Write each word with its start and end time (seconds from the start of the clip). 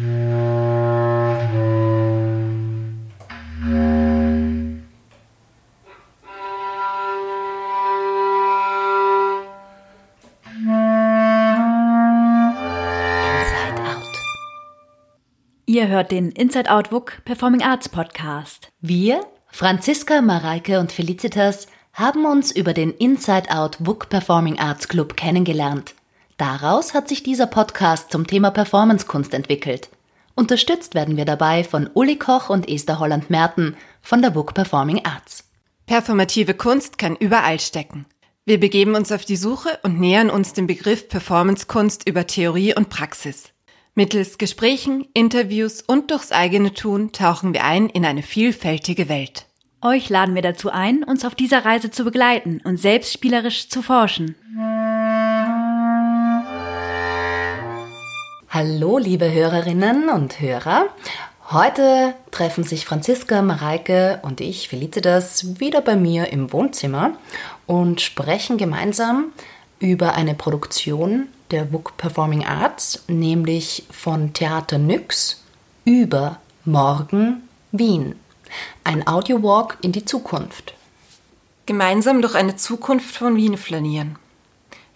Ihr 0.00 0.04
hört 15.88 16.12
den 16.12 16.30
Inside 16.30 16.70
Out 16.70 16.92
WUK 16.92 17.22
Performing 17.24 17.62
Arts 17.62 17.88
Podcast. 17.88 18.68
Wir, 18.80 19.26
Franziska, 19.48 20.22
Mareike 20.22 20.78
und 20.78 20.92
Felicitas, 20.92 21.66
haben 21.92 22.24
uns 22.24 22.52
über 22.52 22.72
den 22.72 22.92
Inside 22.92 23.50
Out 23.50 23.78
WUK 23.80 24.08
Performing 24.08 24.60
Arts 24.60 24.86
Club 24.86 25.16
kennengelernt. 25.16 25.96
Daraus 26.38 26.94
hat 26.94 27.08
sich 27.08 27.24
dieser 27.24 27.48
Podcast 27.48 28.12
zum 28.12 28.28
Thema 28.28 28.52
Performancekunst 28.52 29.34
entwickelt. 29.34 29.90
Unterstützt 30.36 30.94
werden 30.94 31.16
wir 31.16 31.24
dabei 31.24 31.64
von 31.64 31.90
Uli 31.94 32.14
Koch 32.14 32.48
und 32.48 32.68
Esther 32.68 33.00
Holland-Merten 33.00 33.76
von 34.02 34.22
der 34.22 34.36
WUK 34.36 34.54
Performing 34.54 35.04
Arts. 35.04 35.50
Performative 35.86 36.54
Kunst 36.54 36.96
kann 36.96 37.16
überall 37.16 37.58
stecken. 37.58 38.06
Wir 38.44 38.60
begeben 38.60 38.94
uns 38.94 39.10
auf 39.10 39.24
die 39.24 39.36
Suche 39.36 39.80
und 39.82 39.98
nähern 39.98 40.30
uns 40.30 40.52
dem 40.52 40.68
Begriff 40.68 41.08
Performancekunst 41.08 42.08
über 42.08 42.24
Theorie 42.28 42.72
und 42.72 42.88
Praxis. 42.88 43.48
Mittels 43.96 44.38
Gesprächen, 44.38 45.08
Interviews 45.14 45.82
und 45.82 46.12
durchs 46.12 46.30
eigene 46.30 46.72
Tun 46.72 47.10
tauchen 47.10 47.52
wir 47.52 47.64
ein 47.64 47.88
in 47.88 48.04
eine 48.04 48.22
vielfältige 48.22 49.08
Welt. 49.08 49.46
Euch 49.82 50.08
laden 50.08 50.36
wir 50.36 50.42
dazu 50.42 50.70
ein, 50.70 51.02
uns 51.02 51.24
auf 51.24 51.34
dieser 51.34 51.64
Reise 51.64 51.90
zu 51.90 52.04
begleiten 52.04 52.60
und 52.62 52.76
selbst 52.76 53.12
spielerisch 53.12 53.68
zu 53.68 53.82
forschen. 53.82 54.36
Hallo, 58.60 58.98
liebe 58.98 59.32
Hörerinnen 59.32 60.08
und 60.08 60.40
Hörer. 60.40 60.86
Heute 61.52 62.14
treffen 62.32 62.64
sich 62.64 62.86
Franziska, 62.86 63.40
Mareike 63.40 64.18
und 64.22 64.40
ich, 64.40 64.68
Felicitas, 64.68 65.60
wieder 65.60 65.80
bei 65.80 65.94
mir 65.94 66.32
im 66.32 66.52
Wohnzimmer 66.52 67.12
und 67.66 68.00
sprechen 68.00 68.58
gemeinsam 68.58 69.26
über 69.78 70.16
eine 70.16 70.34
Produktion 70.34 71.28
der 71.52 71.72
WUK 71.72 71.96
Performing 71.98 72.46
Arts, 72.46 73.04
nämlich 73.06 73.86
von 73.92 74.32
Theater 74.32 74.78
Nyx 74.78 75.44
über 75.84 76.40
Morgen 76.64 77.48
Wien. 77.70 78.16
Ein 78.82 79.06
Audiowalk 79.06 79.78
in 79.82 79.92
die 79.92 80.04
Zukunft. 80.04 80.74
Gemeinsam 81.66 82.22
durch 82.22 82.34
eine 82.34 82.56
Zukunft 82.56 83.14
von 83.14 83.36
Wien 83.36 83.56
flanieren. 83.56 84.18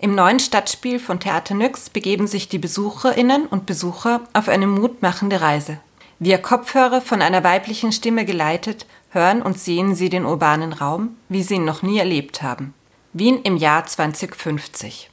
Im 0.02 0.16
neuen 0.16 0.40
Stadtspiel 0.40 0.98
von 0.98 1.20
Theater 1.20 1.54
Nyx 1.54 1.88
begeben 1.88 2.26
sich 2.26 2.48
die 2.48 2.58
Besucherinnen 2.58 3.46
und 3.46 3.66
Besucher 3.66 4.22
auf 4.32 4.48
eine 4.48 4.66
mutmachende 4.66 5.40
Reise. 5.40 5.78
Via 6.18 6.38
Kopfhörer 6.38 7.00
von 7.00 7.22
einer 7.22 7.44
weiblichen 7.44 7.92
Stimme 7.92 8.24
geleitet, 8.24 8.86
hören 9.10 9.42
und 9.42 9.60
sehen 9.60 9.94
sie 9.94 10.08
den 10.08 10.26
urbanen 10.26 10.72
Raum, 10.72 11.14
wie 11.28 11.44
sie 11.44 11.54
ihn 11.54 11.64
noch 11.64 11.82
nie 11.82 12.00
erlebt 12.00 12.42
haben. 12.42 12.74
Wien 13.12 13.42
im 13.44 13.56
Jahr 13.56 13.86
2050. 13.86 15.08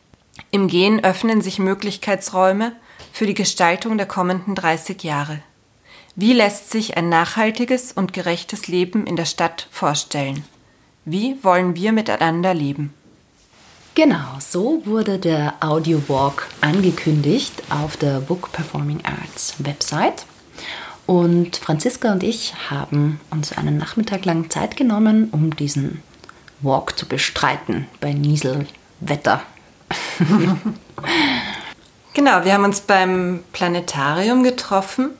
Im 0.49 0.67
Gehen 0.67 1.03
öffnen 1.03 1.43
sich 1.43 1.59
Möglichkeitsräume 1.59 2.71
für 3.13 3.27
die 3.27 3.35
Gestaltung 3.35 3.95
der 3.95 4.07
kommenden 4.07 4.55
30 4.55 5.03
Jahre. 5.03 5.43
Wie 6.15 6.33
lässt 6.33 6.71
sich 6.71 6.97
ein 6.97 7.09
nachhaltiges 7.09 7.91
und 7.91 8.11
gerechtes 8.11 8.67
Leben 8.67 9.05
in 9.05 9.17
der 9.17 9.25
Stadt 9.25 9.67
vorstellen? 9.69 10.43
Wie 11.05 11.37
wollen 11.43 11.75
wir 11.75 11.91
miteinander 11.91 12.55
leben? 12.55 12.91
Genau, 13.95 14.37
so 14.39 14.81
wurde 14.85 15.19
der 15.19 15.55
Audio 15.59 16.01
Walk 16.07 16.47
angekündigt 16.61 17.63
auf 17.69 17.97
der 17.97 18.21
Book 18.21 18.51
Performing 18.51 19.01
Arts 19.03 19.55
Website. 19.59 20.25
Und 21.05 21.57
Franziska 21.57 22.11
und 22.11 22.23
ich 22.23 22.53
haben 22.69 23.19
uns 23.31 23.57
einen 23.57 23.77
Nachmittag 23.77 24.25
lang 24.25 24.49
Zeit 24.49 24.77
genommen, 24.77 25.29
um 25.31 25.55
diesen 25.55 26.01
Walk 26.61 26.97
zu 26.97 27.07
bestreiten 27.07 27.87
bei 27.99 28.13
Nieselwetter 28.13 29.41
genau, 32.13 32.43
wir 32.43 32.53
haben 32.53 32.63
uns 32.63 32.81
beim 32.81 33.43
Planetarium 33.53 34.43
getroffen 34.43 35.11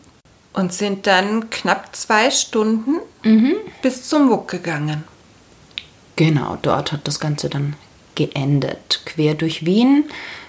und 0.53 0.73
sind 0.73 1.07
dann 1.07 1.49
knapp 1.49 1.95
zwei 1.95 2.31
Stunden 2.31 2.97
mhm. 3.23 3.55
bis 3.81 4.07
zum 4.07 4.29
WUK 4.29 4.47
gegangen. 4.47 5.03
Genau, 6.15 6.57
dort 6.61 6.91
hat 6.91 7.07
das 7.07 7.19
Ganze 7.19 7.49
dann 7.49 7.75
geendet. 8.19 9.01
Quer 9.05 9.33
durch 9.33 9.65
Wien 9.65 10.03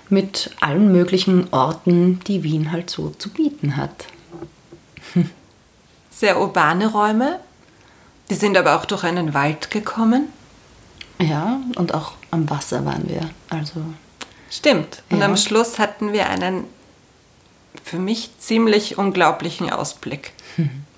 mit 0.08 0.50
allen 0.60 0.90
möglichen 0.90 1.52
Orten, 1.52 2.20
die 2.26 2.42
Wien 2.42 2.72
halt 2.72 2.90
so 2.90 3.10
zu 3.10 3.30
bieten 3.30 3.76
hat. 3.76 4.06
Sehr 6.10 6.40
urbane 6.40 6.88
Räume. 6.88 7.38
Die 8.28 8.34
sind 8.34 8.56
aber 8.56 8.76
auch 8.76 8.84
durch 8.84 9.04
einen 9.04 9.34
Wald 9.34 9.70
gekommen. 9.70 10.28
Ja, 11.20 11.60
und 11.76 11.94
auch 11.94 12.14
am 12.30 12.50
Wasser 12.50 12.84
waren 12.84 13.08
wir. 13.08 13.30
Also 13.48 13.82
Stimmt. 14.50 15.02
Und 15.10 15.20
ja. 15.20 15.26
am 15.26 15.36
Schluss 15.36 15.78
hatten 15.78 16.12
wir 16.12 16.28
einen 16.28 16.64
für 17.84 17.98
mich 17.98 18.30
ziemlich 18.38 18.98
unglaublichen 18.98 19.70
Ausblick. 19.70 20.32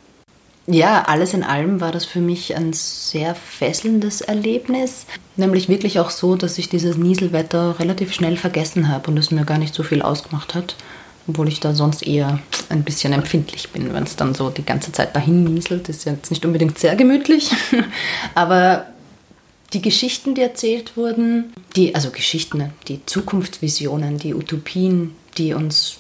Ja, 0.67 1.03
alles 1.03 1.35
in 1.35 1.43
allem 1.43 1.81
war 1.81 1.91
das 1.91 2.05
für 2.05 2.21
mich 2.21 2.57
ein 2.57 2.73
sehr 2.73 3.35
fesselndes 3.35 4.21
Erlebnis. 4.21 5.07
Nämlich 5.37 5.69
wirklich 5.69 5.99
auch 5.99 6.11
so, 6.11 6.37
dass 6.37 6.57
ich 6.59 6.69
dieses 6.69 6.97
Nieselwetter 6.97 7.81
relativ 7.81 8.13
schnell 8.13 8.37
vergessen 8.37 8.89
habe 8.89 9.11
und 9.11 9.19
es 9.19 9.33
mir 9.33 9.45
gar 9.45 9.59
nicht 9.59 9.75
so 9.75 9.83
viel 9.83 10.03
ausgemacht 10.03 10.55
hat. 10.55 10.77
Obwohl 11.27 11.49
ich 11.49 11.61
da 11.61 11.75
sonst 11.75 12.07
eher 12.07 12.41
ein 12.69 12.85
bisschen 12.85 13.13
empfindlich 13.13 13.71
bin, 13.71 13.93
wenn 13.93 14.05
es 14.05 14.17
dann 14.17 14.35
so 14.35 14.51
die 14.51 14.65
ganze 14.65 14.93
Zeit 14.93 15.15
dahin 15.17 15.45
nieselt. 15.45 15.89
Ist 15.89 16.05
ja 16.05 16.13
jetzt 16.13 16.31
nicht 16.31 16.45
unbedingt 16.45 16.79
sehr 16.79 16.95
gemütlich. 16.97 17.51
Aber 18.35 18.87
die 19.73 19.83
Geschichten, 19.83 20.35
die 20.35 20.43
erzählt 20.43 20.97
wurden, 20.97 21.53
die, 21.75 21.95
also 21.95 22.11
Geschichten, 22.11 22.71
die 22.89 23.05
Zukunftsvisionen, 23.07 24.19
die 24.19 24.35
Utopien, 24.35 25.15
die 25.39 25.55
uns 25.55 25.99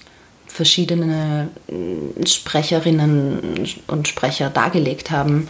verschiedene 0.53 1.49
äh, 1.69 2.27
Sprecherinnen 2.27 3.67
und 3.87 4.09
Sprecher 4.09 4.51
dargelegt 4.51 5.11
haben, 5.11 5.49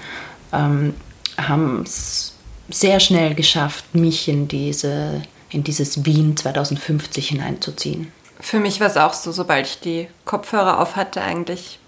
ähm, 0.52 0.94
haben 1.36 1.82
es 1.82 2.34
sehr 2.68 3.00
schnell 3.00 3.34
geschafft, 3.34 3.94
mich 3.94 4.28
in, 4.28 4.46
diese, 4.46 5.22
in 5.50 5.64
dieses 5.64 6.04
Wien 6.04 6.36
2050 6.36 7.28
hineinzuziehen. 7.28 8.12
Für 8.40 8.60
mich 8.60 8.80
war 8.80 8.86
es 8.86 8.96
auch 8.96 9.12
so, 9.12 9.32
sobald 9.32 9.66
ich 9.66 9.80
die 9.80 10.08
Kopfhörer 10.24 10.80
auf 10.80 10.96
hatte, 10.96 11.20
eigentlich 11.20 11.78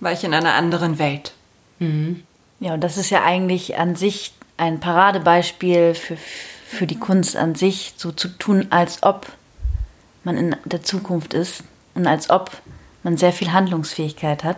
war 0.00 0.12
ich 0.12 0.24
in 0.24 0.34
einer 0.34 0.54
anderen 0.54 0.98
Welt. 0.98 1.32
Mhm. 1.78 2.24
Ja, 2.58 2.74
und 2.74 2.80
das 2.80 2.96
ist 2.96 3.10
ja 3.10 3.22
eigentlich 3.22 3.76
an 3.78 3.94
sich 3.94 4.32
ein 4.56 4.80
Paradebeispiel 4.80 5.94
für, 5.94 6.16
für 6.66 6.86
die 6.86 6.98
Kunst 6.98 7.36
an 7.36 7.54
sich, 7.54 7.94
so 7.96 8.12
zu 8.12 8.28
tun, 8.28 8.66
als 8.70 9.02
ob 9.02 9.26
man 10.24 10.36
in 10.36 10.56
der 10.64 10.82
Zukunft 10.82 11.32
ist 11.32 11.64
und 12.00 12.06
als 12.06 12.30
ob 12.30 12.50
man 13.02 13.16
sehr 13.16 13.32
viel 13.32 13.52
Handlungsfähigkeit 13.52 14.44
hat. 14.44 14.56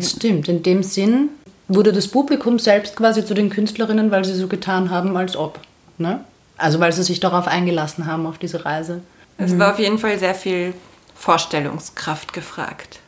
Stimmt, 0.00 0.48
in 0.48 0.62
dem 0.62 0.82
Sinn 0.82 1.28
wurde 1.68 1.92
das 1.92 2.08
Publikum 2.08 2.58
selbst 2.58 2.96
quasi 2.96 3.24
zu 3.24 3.34
den 3.34 3.50
Künstlerinnen, 3.50 4.10
weil 4.10 4.24
sie 4.24 4.34
so 4.34 4.48
getan 4.48 4.90
haben, 4.90 5.16
als 5.16 5.36
ob. 5.36 5.60
Ne? 5.98 6.24
Also 6.56 6.80
weil 6.80 6.92
sie 6.92 7.02
sich 7.02 7.20
darauf 7.20 7.46
eingelassen 7.46 8.06
haben, 8.06 8.26
auf 8.26 8.38
diese 8.38 8.64
Reise. 8.64 9.02
Es 9.38 9.52
mhm. 9.52 9.58
war 9.58 9.72
auf 9.72 9.78
jeden 9.78 9.98
Fall 9.98 10.18
sehr 10.18 10.34
viel 10.34 10.74
Vorstellungskraft 11.14 12.32
gefragt. 12.32 13.00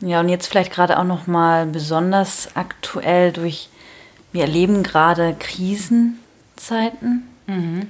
Ja, 0.00 0.20
und 0.20 0.28
jetzt 0.28 0.46
vielleicht 0.46 0.72
gerade 0.72 0.98
auch 0.98 1.04
noch 1.04 1.26
mal 1.26 1.66
besonders 1.66 2.48
aktuell 2.54 3.32
durch 3.32 3.68
wir 4.32 4.42
erleben 4.42 4.82
gerade 4.82 5.36
Krisenzeiten 5.38 7.28
mhm. 7.46 7.86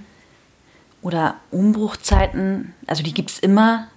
oder 1.01 1.37
Umbruchzeiten. 1.51 2.75
Also 2.87 3.03
die 3.03 3.15
gibt 3.15 3.31
es 3.31 3.39
immer. 3.39 3.89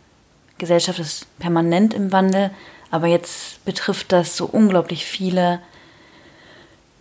Gesellschaft 0.57 0.99
ist 0.99 1.25
permanent 1.39 1.93
im 1.93 2.11
Wandel. 2.11 2.51
Aber 2.89 3.07
jetzt 3.07 3.63
betrifft 3.65 4.11
das 4.11 4.37
so 4.37 4.45
unglaublich 4.45 5.05
viele 5.05 5.59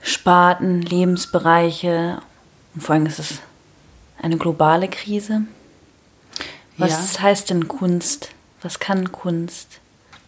Sparten, 0.01 0.83
Lebensbereiche. 0.83 2.21
Und 2.75 2.81
vor 2.81 2.95
allem 2.95 3.07
ist 3.07 3.19
es 3.19 3.39
eine 4.21 4.37
globale 4.37 4.89
Krise. 4.89 5.43
Was 6.77 7.15
ja. 7.15 7.23
heißt 7.23 7.51
denn 7.51 7.69
Kunst? 7.69 8.31
Was 8.63 8.79
kann 8.81 9.13
Kunst? 9.13 9.81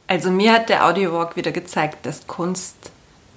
Also 0.07 0.31
mir 0.31 0.53
hat 0.53 0.69
der 0.69 0.87
Audiowalk 0.87 1.37
wieder 1.37 1.53
gezeigt, 1.53 2.07
dass 2.07 2.27
Kunst 2.27 2.75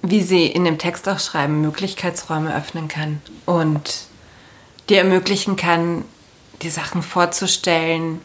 wie 0.02 0.20
sie 0.20 0.46
in 0.46 0.64
dem 0.64 0.78
Text 0.78 1.08
auch 1.08 1.20
schreiben, 1.20 1.60
Möglichkeitsräume 1.60 2.54
öffnen 2.54 2.88
kann 2.88 3.22
und 3.46 4.06
dir 4.88 4.98
ermöglichen 4.98 5.56
kann, 5.56 6.04
die 6.60 6.70
Sachen 6.70 7.02
vorzustellen, 7.02 8.20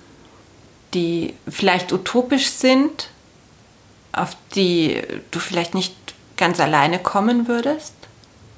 die 0.94 1.34
vielleicht 1.48 1.92
utopisch 1.92 2.50
sind, 2.50 3.10
auf 4.14 4.36
die 4.56 5.02
du 5.32 5.40
vielleicht 5.40 5.76
nicht 5.76 5.96
ganz 6.38 6.60
alleine 6.60 7.00
kommen 7.00 7.48
würdest, 7.48 7.94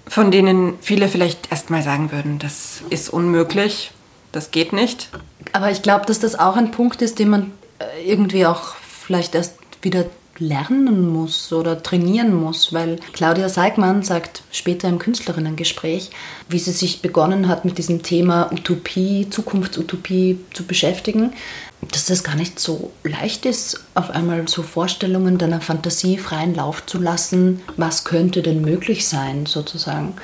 von 0.07 0.31
denen 0.31 0.77
viele 0.81 1.07
vielleicht 1.07 1.51
erstmal 1.51 1.81
sagen 1.81 2.11
würden, 2.11 2.39
das 2.39 2.81
ist 2.89 3.09
unmöglich, 3.09 3.91
das 4.31 4.51
geht 4.51 4.73
nicht. 4.73 5.09
Aber 5.53 5.71
ich 5.71 5.81
glaube, 5.81 6.05
dass 6.05 6.19
das 6.19 6.37
auch 6.37 6.55
ein 6.55 6.71
Punkt 6.71 7.01
ist, 7.01 7.19
den 7.19 7.29
man 7.29 7.51
äh, 7.79 8.09
irgendwie 8.09 8.45
auch 8.45 8.75
vielleicht 8.75 9.35
erst 9.35 9.55
wieder 9.81 10.05
lernen 10.39 11.09
muss 11.09 11.51
oder 11.51 11.83
trainieren 11.83 12.33
muss, 12.33 12.73
weil 12.73 12.99
Claudia 13.13 13.49
Seigmann 13.49 14.03
sagt 14.03 14.41
später 14.51 14.87
im 14.87 14.97
Künstlerinnengespräch, 14.97 16.11
wie 16.47 16.59
sie 16.59 16.71
sich 16.71 17.01
begonnen 17.01 17.47
hat 17.47 17.65
mit 17.65 17.77
diesem 17.77 18.03
Thema 18.03 18.49
Utopie, 18.51 19.29
Zukunftsutopie 19.29 20.39
zu 20.53 20.65
beschäftigen, 20.65 21.33
dass 21.81 22.05
das 22.05 22.23
gar 22.23 22.35
nicht 22.35 22.59
so 22.59 22.91
leicht 23.03 23.45
ist, 23.45 23.83
auf 23.95 24.09
einmal 24.09 24.47
so 24.47 24.63
Vorstellungen 24.63 25.37
deiner 25.37 25.61
Fantasie 25.61 26.17
freien 26.17 26.53
Lauf 26.53 26.85
zu 26.85 26.99
lassen, 26.99 27.61
was 27.77 28.03
könnte 28.03 28.41
denn 28.41 28.61
möglich 28.61 29.07
sein 29.07 29.45
sozusagen. 29.45 30.15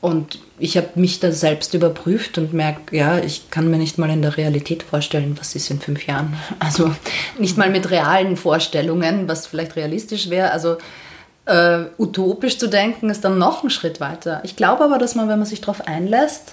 Und 0.00 0.38
ich 0.58 0.76
habe 0.76 0.90
mich 0.96 1.18
da 1.18 1.32
selbst 1.32 1.72
überprüft 1.72 2.36
und 2.38 2.52
merke, 2.52 2.94
ja, 2.94 3.18
ich 3.18 3.50
kann 3.50 3.70
mir 3.70 3.78
nicht 3.78 3.98
mal 3.98 4.10
in 4.10 4.22
der 4.22 4.36
Realität 4.36 4.82
vorstellen, 4.82 5.34
was 5.38 5.54
ist 5.54 5.70
in 5.70 5.80
fünf 5.80 6.06
Jahren. 6.06 6.36
Also 6.58 6.94
nicht 7.38 7.56
mal 7.56 7.70
mit 7.70 7.90
realen 7.90 8.36
Vorstellungen, 8.36 9.26
was 9.28 9.46
vielleicht 9.46 9.76
realistisch 9.76 10.30
wäre. 10.30 10.52
Also 10.52 10.76
äh, 11.46 11.84
utopisch 11.98 12.58
zu 12.58 12.68
denken, 12.68 13.10
ist 13.10 13.24
dann 13.24 13.38
noch 13.38 13.64
ein 13.64 13.70
Schritt 13.70 13.98
weiter. 13.98 14.42
Ich 14.44 14.56
glaube 14.56 14.84
aber, 14.84 14.98
dass 14.98 15.14
man, 15.14 15.28
wenn 15.28 15.38
man 15.38 15.48
sich 15.48 15.60
darauf 15.60 15.86
einlässt, 15.86 16.52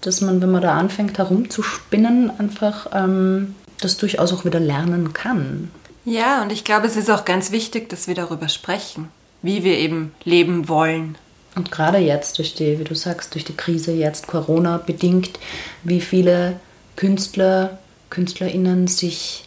dass 0.00 0.20
man, 0.20 0.42
wenn 0.42 0.50
man 0.50 0.62
da 0.62 0.74
anfängt 0.74 1.16
herumzuspinnen, 1.18 2.32
einfach 2.38 2.88
ähm, 2.92 3.54
das 3.84 3.96
durchaus 3.96 4.32
auch 4.32 4.44
wieder 4.44 4.60
lernen 4.60 5.12
kann. 5.12 5.70
Ja, 6.04 6.42
und 6.42 6.50
ich 6.50 6.64
glaube, 6.64 6.86
es 6.86 6.96
ist 6.96 7.10
auch 7.10 7.24
ganz 7.24 7.52
wichtig, 7.52 7.88
dass 7.88 8.08
wir 8.08 8.14
darüber 8.14 8.48
sprechen, 8.48 9.08
wie 9.42 9.62
wir 9.62 9.78
eben 9.78 10.12
leben 10.24 10.68
wollen 10.68 11.16
und 11.54 11.70
gerade 11.70 11.98
jetzt 11.98 12.38
durch 12.38 12.54
die, 12.54 12.78
wie 12.78 12.84
du 12.84 12.94
sagst, 12.94 13.34
durch 13.34 13.44
die 13.44 13.56
Krise 13.56 13.92
jetzt 13.92 14.26
Corona 14.26 14.78
bedingt, 14.78 15.38
wie 15.82 16.00
viele 16.00 16.60
Künstler, 16.96 17.78
Künstlerinnen 18.10 18.86
sich 18.86 19.44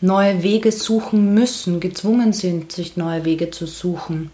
neue 0.00 0.42
Wege 0.42 0.70
suchen 0.72 1.32
müssen, 1.32 1.80
gezwungen 1.80 2.32
sind, 2.32 2.72
sich 2.72 2.96
neue 2.96 3.24
Wege 3.24 3.50
zu 3.50 3.66
suchen. 3.66 4.30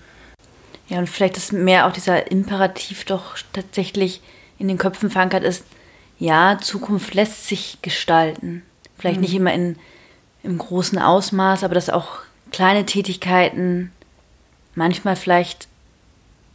Ja, 0.88 0.98
und 0.98 1.08
vielleicht 1.08 1.36
ist 1.36 1.52
mehr 1.52 1.86
auch 1.86 1.92
dieser 1.92 2.30
Imperativ 2.30 3.04
doch 3.04 3.36
tatsächlich 3.52 4.20
in 4.58 4.68
den 4.68 4.78
Köpfen 4.78 5.10
verankert 5.10 5.44
ist, 5.44 5.64
ja, 6.18 6.58
Zukunft 6.60 7.14
lässt 7.14 7.48
sich 7.48 7.78
gestalten. 7.82 8.62
Vielleicht 9.02 9.16
mhm. 9.16 9.22
nicht 9.22 9.34
immer 9.34 9.52
in, 9.52 9.74
im 10.44 10.58
großen 10.58 10.96
Ausmaß, 10.96 11.64
aber 11.64 11.74
dass 11.74 11.90
auch 11.90 12.20
kleine 12.52 12.86
Tätigkeiten 12.86 13.90
manchmal 14.76 15.16
vielleicht 15.16 15.66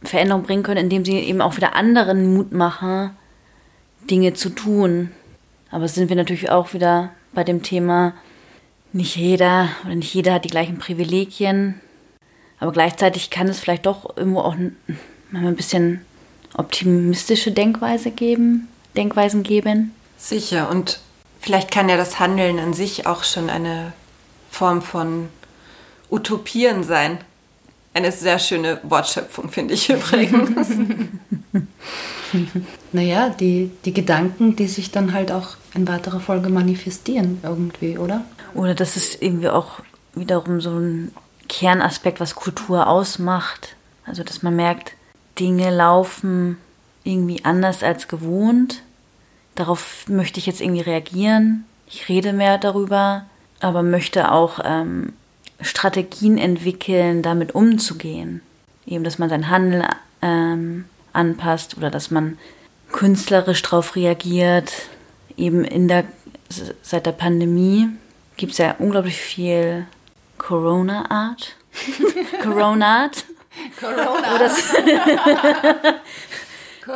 Veränderung 0.02 0.44
bringen 0.44 0.62
können, 0.62 0.84
indem 0.84 1.04
sie 1.04 1.18
eben 1.18 1.42
auch 1.42 1.58
wieder 1.58 1.76
anderen 1.76 2.32
Mut 2.32 2.52
machen, 2.52 3.10
Dinge 4.08 4.32
zu 4.32 4.48
tun. 4.48 5.10
Aber 5.70 5.88
sind 5.88 6.08
wir 6.08 6.16
natürlich 6.16 6.50
auch 6.50 6.72
wieder 6.72 7.10
bei 7.34 7.44
dem 7.44 7.62
Thema, 7.62 8.14
nicht 8.94 9.16
jeder 9.16 9.68
oder 9.84 9.96
nicht 9.96 10.14
jeder 10.14 10.32
hat 10.32 10.46
die 10.46 10.50
gleichen 10.50 10.78
Privilegien. 10.78 11.78
Aber 12.60 12.72
gleichzeitig 12.72 13.28
kann 13.28 13.48
es 13.48 13.60
vielleicht 13.60 13.84
doch 13.84 14.16
irgendwo 14.16 14.40
auch 14.40 14.54
ein 14.54 15.54
bisschen 15.54 16.00
optimistische 16.54 17.52
Denkweise 17.52 18.10
geben, 18.10 18.68
Denkweisen 18.96 19.42
geben. 19.42 19.92
Sicher. 20.16 20.70
Und 20.70 21.00
vielleicht 21.40 21.70
kann 21.70 21.88
ja 21.88 21.96
das 21.96 22.18
Handeln 22.18 22.58
an 22.58 22.74
sich 22.74 23.06
auch 23.06 23.24
schon 23.24 23.50
eine 23.50 23.92
Form 24.50 24.82
von 24.82 25.28
Utopieren 26.10 26.84
sein. 26.84 27.18
Eine 27.94 28.12
sehr 28.12 28.38
schöne 28.38 28.80
Wortschöpfung, 28.82 29.50
finde 29.50 29.74
ich 29.74 29.90
übrigens. 29.90 30.70
naja, 32.92 33.28
die, 33.30 33.70
die 33.84 33.94
Gedanken, 33.94 34.56
die 34.56 34.68
sich 34.68 34.90
dann 34.90 35.12
halt 35.12 35.32
auch 35.32 35.56
in 35.74 35.88
weiterer 35.88 36.20
Folge 36.20 36.48
manifestieren 36.48 37.40
irgendwie, 37.42 37.98
oder? 37.98 38.24
Oder 38.54 38.74
das 38.74 38.96
ist 38.96 39.22
irgendwie 39.22 39.48
auch 39.48 39.80
wiederum 40.14 40.60
so 40.60 40.70
ein 40.70 41.12
Kernaspekt, 41.48 42.20
was 42.20 42.34
Kultur 42.34 42.86
ausmacht. 42.86 43.76
Also, 44.04 44.22
dass 44.22 44.42
man 44.42 44.56
merkt, 44.56 44.94
Dinge 45.38 45.70
laufen 45.70 46.58
irgendwie 47.04 47.44
anders 47.44 47.82
als 47.82 48.08
gewohnt. 48.08 48.82
Darauf 49.58 50.08
möchte 50.08 50.38
ich 50.38 50.46
jetzt 50.46 50.60
irgendwie 50.60 50.82
reagieren. 50.82 51.64
Ich 51.88 52.08
rede 52.08 52.32
mehr 52.32 52.58
darüber, 52.58 53.24
aber 53.58 53.82
möchte 53.82 54.30
auch 54.30 54.60
ähm, 54.62 55.14
Strategien 55.60 56.38
entwickeln, 56.38 57.22
damit 57.22 57.56
umzugehen. 57.56 58.40
Eben, 58.86 59.02
dass 59.02 59.18
man 59.18 59.28
sein 59.28 59.50
Handeln 59.50 59.84
ähm, 60.22 60.84
anpasst 61.12 61.76
oder 61.76 61.90
dass 61.90 62.12
man 62.12 62.38
künstlerisch 62.92 63.60
darauf 63.62 63.96
reagiert. 63.96 64.72
Eben 65.36 65.64
in 65.64 65.88
der, 65.88 66.04
seit 66.82 67.06
der 67.06 67.10
Pandemie 67.10 67.88
gibt 68.36 68.52
es 68.52 68.58
ja 68.58 68.76
unglaublich 68.78 69.16
viel 69.16 69.86
Corona-Art. 70.38 71.56
Corona-Art. 72.44 73.24
Corona. 73.80 74.50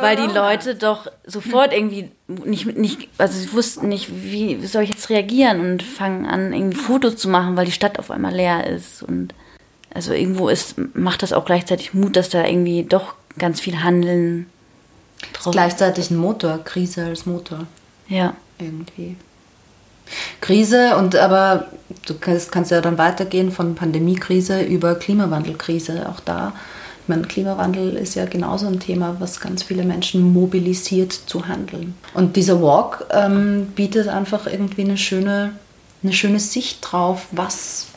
Weil 0.01 0.15
die 0.15 0.33
Leute 0.33 0.75
doch 0.75 1.07
sofort 1.25 1.73
irgendwie 1.73 2.11
nicht, 2.27 2.65
nicht, 2.77 3.09
also 3.17 3.37
sie 3.37 3.53
wussten 3.53 3.89
nicht, 3.89 4.09
wie 4.11 4.65
soll 4.65 4.83
ich 4.83 4.89
jetzt 4.89 5.09
reagieren 5.09 5.59
und 5.59 5.83
fangen 5.83 6.25
an, 6.25 6.53
irgendwie 6.53 6.77
Fotos 6.77 7.17
zu 7.17 7.29
machen, 7.29 7.55
weil 7.55 7.65
die 7.65 7.71
Stadt 7.71 7.99
auf 7.99 8.11
einmal 8.11 8.33
leer 8.33 8.67
ist. 8.67 9.03
Und 9.03 9.33
also 9.93 10.13
irgendwo 10.13 10.49
ist, 10.49 10.75
macht 10.95 11.21
das 11.21 11.33
auch 11.33 11.45
gleichzeitig 11.45 11.93
Mut, 11.93 12.15
dass 12.15 12.29
da 12.29 12.45
irgendwie 12.45 12.83
doch 12.83 13.15
ganz 13.37 13.59
viel 13.59 13.83
Handeln 13.83 14.47
drauf 15.33 15.53
Gleichzeitig 15.53 16.11
ein 16.11 16.17
Motor, 16.17 16.59
Krise 16.63 17.05
als 17.05 17.25
Motor. 17.25 17.65
Ja. 18.07 18.35
Irgendwie. 18.59 19.15
Krise 20.41 20.97
und 20.97 21.15
aber 21.15 21.67
du 22.05 22.13
kannst, 22.15 22.51
kannst 22.51 22.71
ja 22.71 22.81
dann 22.81 22.97
weitergehen 22.97 23.51
von 23.51 23.75
Pandemiekrise 23.75 24.61
über 24.61 24.95
Klimawandelkrise. 24.95 26.09
Auch 26.09 26.19
da 26.19 26.53
ich 27.03 27.09
meine, 27.09 27.23
Klimawandel 27.23 27.97
ist 27.97 28.15
ja 28.15 28.23
genauso 28.23 28.65
ein 28.65 28.79
Thema, 28.79 29.17
was 29.19 29.41
ganz 29.41 29.61
viele 29.61 29.83
Menschen 29.83 30.31
mobilisiert 30.31 31.11
zu 31.11 31.49
handeln. 31.49 31.95
Und 32.13 32.37
dieser 32.37 32.61
Walk 32.61 33.05
ähm, 33.11 33.67
bietet 33.75 34.07
einfach 34.07 34.47
irgendwie 34.47 34.85
eine 34.85 34.97
schöne, 34.97 35.51
eine 36.01 36.13
schöne 36.13 36.39
Sicht 36.39 36.79
drauf, 36.81 37.27
was 37.31 37.87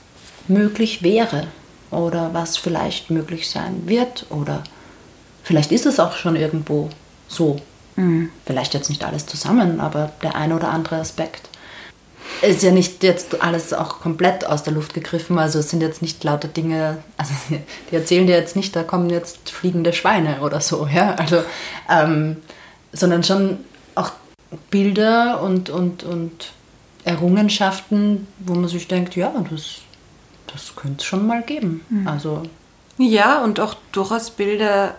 möglich 0.48 1.04
wäre 1.04 1.46
oder 1.92 2.30
was 2.32 2.56
vielleicht 2.56 3.10
möglich 3.10 3.48
sein 3.48 3.82
wird 3.86 4.26
oder 4.30 4.64
vielleicht 5.44 5.70
ist 5.70 5.86
es 5.86 6.00
auch 6.00 6.16
schon 6.16 6.34
irgendwo 6.34 6.90
so. 7.28 7.60
Mhm. 7.94 8.30
Vielleicht 8.44 8.74
jetzt 8.74 8.88
nicht 8.88 9.04
alles 9.04 9.26
zusammen, 9.26 9.78
aber 9.78 10.10
der 10.24 10.34
eine 10.34 10.56
oder 10.56 10.70
andere 10.70 10.96
Aspekt 10.96 11.48
ist 12.42 12.62
ja 12.62 12.70
nicht 12.70 13.02
jetzt 13.02 13.42
alles 13.42 13.72
auch 13.72 14.00
komplett 14.00 14.46
aus 14.46 14.62
der 14.62 14.72
Luft 14.72 14.94
gegriffen. 14.94 15.38
Also 15.38 15.58
es 15.58 15.70
sind 15.70 15.80
jetzt 15.80 16.02
nicht 16.02 16.22
lauter 16.24 16.48
Dinge, 16.48 16.98
also 17.16 17.32
die 17.90 17.96
erzählen 17.96 18.26
dir 18.26 18.36
jetzt 18.36 18.56
nicht, 18.56 18.74
da 18.76 18.82
kommen 18.82 19.10
jetzt 19.10 19.50
fliegende 19.50 19.92
Schweine 19.92 20.40
oder 20.40 20.60
so, 20.60 20.86
ja. 20.86 21.14
Also, 21.14 21.42
ähm, 21.88 22.36
sondern 22.92 23.24
schon 23.24 23.58
auch 23.94 24.12
Bilder 24.70 25.42
und, 25.42 25.70
und, 25.70 26.04
und 26.04 26.52
Errungenschaften, 27.04 28.26
wo 28.38 28.54
man 28.54 28.68
sich 28.68 28.88
denkt, 28.88 29.16
ja, 29.16 29.32
das, 29.50 29.78
das 30.52 30.74
könnte 30.76 31.00
es 31.00 31.04
schon 31.04 31.26
mal 31.26 31.42
geben. 31.42 31.84
Mhm. 31.88 32.08
Also. 32.08 32.42
Ja, 32.98 33.42
und 33.44 33.60
auch 33.60 33.74
durchaus 33.92 34.30
Bilder, 34.30 34.94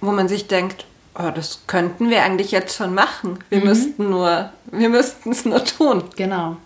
wo 0.00 0.10
man 0.12 0.28
sich 0.28 0.46
denkt, 0.46 0.86
oh, 1.18 1.30
das 1.34 1.62
könnten 1.66 2.10
wir 2.10 2.22
eigentlich 2.22 2.50
jetzt 2.50 2.76
schon 2.76 2.94
machen. 2.94 3.38
Wir 3.48 3.58
mhm. 3.58 3.66
müssten 3.66 4.10
nur, 4.10 4.50
wir 4.70 4.88
müssten 4.88 5.32
es 5.32 5.44
nur 5.44 5.64
tun. 5.64 6.04
Genau. 6.16 6.56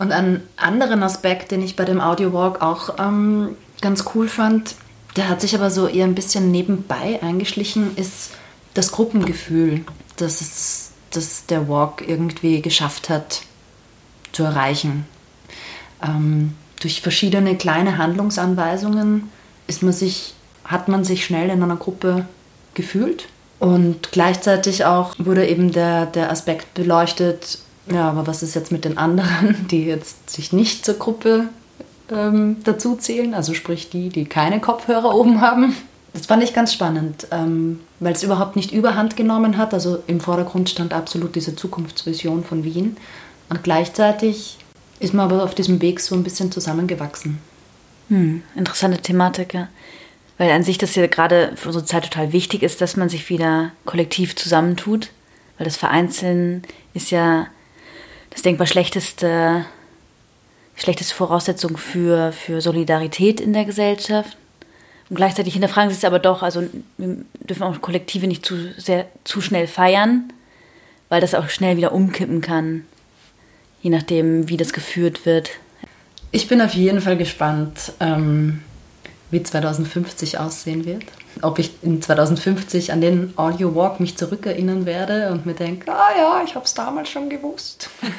Und 0.00 0.12
einen 0.12 0.42
anderen 0.56 1.02
Aspekt, 1.02 1.50
den 1.50 1.62
ich 1.62 1.76
bei 1.76 1.84
dem 1.84 2.00
Audiowalk 2.00 2.62
auch 2.62 2.98
ähm, 2.98 3.54
ganz 3.82 4.06
cool 4.14 4.28
fand, 4.28 4.74
der 5.14 5.28
hat 5.28 5.42
sich 5.42 5.54
aber 5.54 5.70
so 5.70 5.88
eher 5.88 6.06
ein 6.06 6.14
bisschen 6.14 6.50
nebenbei 6.50 7.22
eingeschlichen, 7.22 7.94
ist 7.96 8.30
das 8.72 8.92
Gruppengefühl, 8.92 9.84
das, 10.16 10.40
es, 10.40 10.92
das 11.10 11.44
der 11.44 11.68
Walk 11.68 12.02
irgendwie 12.08 12.62
geschafft 12.62 13.10
hat 13.10 13.42
zu 14.32 14.42
erreichen. 14.42 15.04
Ähm, 16.02 16.54
durch 16.80 17.02
verschiedene 17.02 17.56
kleine 17.56 17.98
Handlungsanweisungen 17.98 19.28
ist 19.66 19.82
man 19.82 19.92
sich, 19.92 20.32
hat 20.64 20.88
man 20.88 21.04
sich 21.04 21.26
schnell 21.26 21.50
in 21.50 21.62
einer 21.62 21.76
Gruppe 21.76 22.24
gefühlt. 22.72 23.28
Und 23.58 24.12
gleichzeitig 24.12 24.86
auch 24.86 25.14
wurde 25.18 25.46
eben 25.46 25.72
der, 25.72 26.06
der 26.06 26.30
Aspekt 26.30 26.72
beleuchtet, 26.72 27.58
ja, 27.90 28.08
aber 28.08 28.26
was 28.26 28.42
ist 28.42 28.54
jetzt 28.54 28.72
mit 28.72 28.84
den 28.84 28.98
anderen, 28.98 29.66
die 29.70 29.84
jetzt 29.84 30.30
sich 30.30 30.52
nicht 30.52 30.84
zur 30.84 30.94
Gruppe 30.94 31.48
ähm, 32.10 32.56
dazu 32.64 32.96
zählen? 32.96 33.34
Also 33.34 33.54
sprich 33.54 33.90
die, 33.90 34.08
die 34.08 34.24
keine 34.24 34.60
Kopfhörer 34.60 35.14
oben 35.14 35.40
haben. 35.40 35.74
Das 36.12 36.26
fand 36.26 36.42
ich 36.42 36.54
ganz 36.54 36.72
spannend, 36.72 37.28
ähm, 37.30 37.80
weil 38.00 38.14
es 38.14 38.22
überhaupt 38.22 38.56
nicht 38.56 38.72
überhand 38.72 39.16
genommen 39.16 39.56
hat. 39.56 39.72
Also 39.74 40.02
im 40.06 40.20
Vordergrund 40.20 40.68
stand 40.68 40.92
absolut 40.92 41.36
diese 41.36 41.54
Zukunftsvision 41.54 42.44
von 42.44 42.64
Wien. 42.64 42.96
Und 43.48 43.62
gleichzeitig 43.62 44.58
ist 44.98 45.14
man 45.14 45.30
aber 45.30 45.44
auf 45.44 45.54
diesem 45.54 45.80
Weg 45.82 46.00
so 46.00 46.14
ein 46.14 46.24
bisschen 46.24 46.50
zusammengewachsen. 46.50 47.38
Hm, 48.08 48.42
interessante 48.56 48.98
Thematik, 48.98 49.54
ja. 49.54 49.68
Weil 50.36 50.50
an 50.50 50.62
sich 50.62 50.78
das 50.78 50.94
ja 50.94 51.06
gerade 51.06 51.52
für 51.56 51.68
unsere 51.68 51.84
Zeit 51.84 52.04
total 52.04 52.32
wichtig 52.32 52.62
ist, 52.62 52.80
dass 52.80 52.96
man 52.96 53.08
sich 53.08 53.28
wieder 53.28 53.72
kollektiv 53.84 54.34
zusammentut. 54.34 55.10
Weil 55.58 55.66
das 55.66 55.76
Vereinzeln 55.76 56.62
ist 56.94 57.10
ja 57.10 57.46
das 58.30 58.42
denkbar 58.42 58.66
schlechteste 58.66 59.66
schlechteste 60.80 61.14
Voraussetzung 61.14 61.76
für, 61.76 62.32
für 62.32 62.60
Solidarität 62.60 63.40
in 63.40 63.52
der 63.52 63.64
Gesellschaft. 63.64 64.36
Und 65.08 65.16
gleichzeitig 65.16 65.52
hinterfragen 65.52 65.90
sie 65.90 65.96
es 65.96 66.04
aber 66.04 66.18
doch, 66.18 66.42
also 66.42 66.62
wir 66.96 67.16
dürfen 67.40 67.64
auch 67.64 67.80
Kollektive 67.80 68.26
nicht 68.26 68.46
zu 68.46 68.72
sehr 68.78 69.06
zu 69.24 69.40
schnell 69.40 69.66
feiern, 69.66 70.32
weil 71.08 71.20
das 71.20 71.34
auch 71.34 71.48
schnell 71.48 71.76
wieder 71.76 71.92
umkippen 71.92 72.40
kann, 72.40 72.84
je 73.82 73.90
nachdem, 73.90 74.48
wie 74.48 74.56
das 74.56 74.72
geführt 74.72 75.26
wird. 75.26 75.50
Ich 76.30 76.46
bin 76.46 76.62
auf 76.62 76.74
jeden 76.74 77.00
Fall 77.00 77.16
gespannt, 77.16 77.92
ähm, 77.98 78.62
wie 79.30 79.42
2050 79.42 80.38
aussehen 80.38 80.84
wird. 80.84 81.04
Ob 81.42 81.58
ich 81.58 81.72
in 81.82 82.02
2050 82.02 82.92
an 82.92 83.00
den 83.00 83.32
Audio 83.36 83.74
Walk 83.74 84.00
mich 84.00 84.16
zurückerinnern 84.16 84.84
werde 84.84 85.30
und 85.30 85.46
mir 85.46 85.54
denke, 85.54 85.90
ah 85.92 86.10
ja, 86.16 86.42
ich 86.44 86.54
habe 86.54 86.64
es 86.64 86.74
damals 86.74 87.08
schon 87.08 87.30
gewusst. 87.30 87.88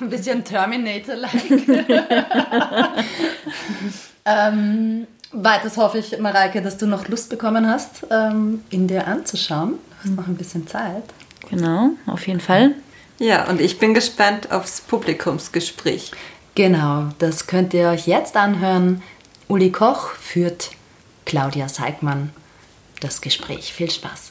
Ein 0.00 0.10
bisschen 0.10 0.42
Terminator-like. 0.44 1.50
ähm, 4.24 5.06
weiters 5.32 5.76
hoffe 5.76 5.98
ich, 5.98 6.18
Mareike, 6.18 6.62
dass 6.62 6.78
du 6.78 6.86
noch 6.86 7.06
Lust 7.08 7.28
bekommen 7.28 7.68
hast, 7.68 8.06
ähm, 8.10 8.64
in 8.70 8.88
dir 8.88 9.06
anzuschauen. 9.06 9.74
Du 10.02 10.10
hast 10.10 10.16
noch 10.16 10.26
ein 10.26 10.36
bisschen 10.36 10.66
Zeit. 10.66 11.04
Genau, 11.50 11.90
auf 12.06 12.26
jeden 12.26 12.40
Fall. 12.40 12.74
Ja, 13.18 13.48
und 13.48 13.60
ich 13.60 13.78
bin 13.78 13.94
gespannt 13.94 14.50
aufs 14.50 14.80
Publikumsgespräch. 14.80 16.10
Genau, 16.54 17.08
das 17.18 17.48
könnt 17.48 17.74
ihr 17.74 17.88
euch 17.88 18.06
jetzt 18.06 18.36
anhören. 18.36 19.02
Uli 19.48 19.72
Koch 19.72 20.10
führt 20.10 20.70
Claudia 21.24 21.68
Seigmann 21.68 22.30
das 23.00 23.20
Gespräch. 23.20 23.72
Viel 23.72 23.90
Spaß. 23.90 24.30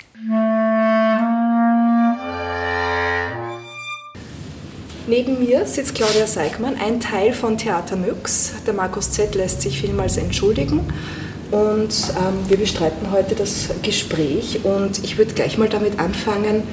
Neben 5.05 5.39
mir 5.39 5.65
sitzt 5.65 5.95
Claudia 5.95 6.25
Seigmann, 6.25 6.77
ein 6.77 7.01
Teil 7.01 7.33
von 7.33 7.57
Theater 7.57 7.97
Myx. 7.97 8.53
Der 8.65 8.73
Markus 8.73 9.11
Z 9.11 9.35
lässt 9.35 9.61
sich 9.61 9.81
vielmals 9.81 10.15
entschuldigen. 10.15 10.79
Und 11.51 11.93
ähm, 12.17 12.49
wir 12.49 12.57
bestreiten 12.57 13.11
heute 13.11 13.35
das 13.35 13.69
Gespräch. 13.81 14.61
Und 14.63 15.03
ich 15.03 15.17
würde 15.17 15.33
gleich 15.33 15.57
mal 15.57 15.67
damit 15.67 15.99
anfangen, 15.99 16.63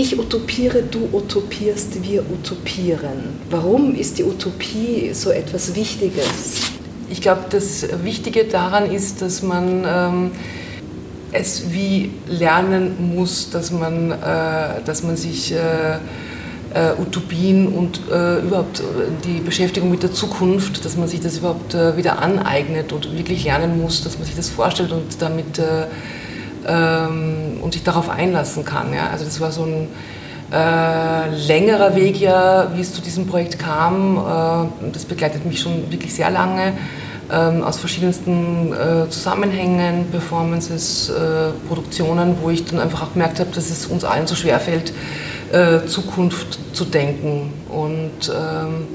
ich 0.00 0.16
utopiere, 0.18 0.82
du 0.82 1.08
utopierst, 1.12 2.02
wir 2.02 2.22
utopieren. 2.30 3.40
Warum 3.50 3.94
ist 3.96 4.18
die 4.18 4.24
Utopie 4.24 5.10
so 5.12 5.30
etwas 5.30 5.74
Wichtiges? 5.74 6.70
Ich 7.10 7.20
glaube, 7.20 7.46
das 7.50 7.86
Wichtige 8.04 8.44
daran 8.44 8.90
ist, 8.92 9.22
dass 9.22 9.42
man 9.42 9.84
ähm, 9.84 10.30
es 11.32 11.72
wie 11.72 12.12
lernen 12.28 13.12
muss, 13.14 13.50
dass 13.50 13.72
man, 13.72 14.12
äh, 14.12 14.82
dass 14.84 15.02
man 15.02 15.16
sich 15.16 15.52
äh, 15.52 15.56
äh, 16.74 16.92
Utopien 17.00 17.66
und 17.68 18.00
äh, 18.08 18.40
überhaupt 18.40 18.82
die 19.24 19.40
Beschäftigung 19.40 19.90
mit 19.90 20.04
der 20.04 20.12
Zukunft, 20.12 20.84
dass 20.84 20.96
man 20.96 21.08
sich 21.08 21.20
das 21.20 21.38
überhaupt 21.38 21.74
äh, 21.74 21.96
wieder 21.96 22.22
aneignet 22.22 22.92
und 22.92 23.16
wirklich 23.16 23.44
lernen 23.44 23.80
muss, 23.82 24.04
dass 24.04 24.16
man 24.16 24.26
sich 24.26 24.36
das 24.36 24.48
vorstellt 24.48 24.92
und 24.92 25.20
damit 25.20 25.58
äh, 25.58 25.86
ähm, 26.68 27.58
und 27.62 27.72
sich 27.72 27.82
darauf 27.82 28.08
einlassen 28.10 28.64
kann. 28.64 28.92
Ja? 28.92 29.08
Also 29.10 29.24
das 29.24 29.40
war 29.40 29.50
so 29.50 29.64
ein 29.64 29.88
äh, 30.52 31.28
längerer 31.46 31.94
Weg 31.94 32.20
ja, 32.20 32.70
wie 32.74 32.80
es 32.80 32.94
zu 32.94 33.02
diesem 33.02 33.26
Projekt 33.26 33.58
kam. 33.58 34.16
Äh, 34.16 34.90
das 34.92 35.04
begleitet 35.04 35.44
mich 35.44 35.60
schon 35.60 35.90
wirklich 35.90 36.14
sehr 36.14 36.30
lange. 36.30 36.74
Ähm, 37.30 37.62
aus 37.62 37.76
verschiedensten 37.76 38.72
äh, 38.72 39.10
Zusammenhängen, 39.10 40.06
Performances, 40.10 41.10
äh, 41.10 41.50
Produktionen, 41.68 42.38
wo 42.40 42.48
ich 42.48 42.64
dann 42.64 42.80
einfach 42.80 43.02
auch 43.02 43.12
gemerkt 43.12 43.38
habe, 43.38 43.50
dass 43.54 43.68
es 43.68 43.86
uns 43.86 44.02
allen 44.02 44.26
so 44.26 44.34
schwer 44.34 44.58
fällt, 44.58 44.94
äh, 45.52 45.86
Zukunft 45.86 46.58
zu 46.74 46.86
denken. 46.86 47.52
Und 47.68 48.32
ähm, 48.34 48.86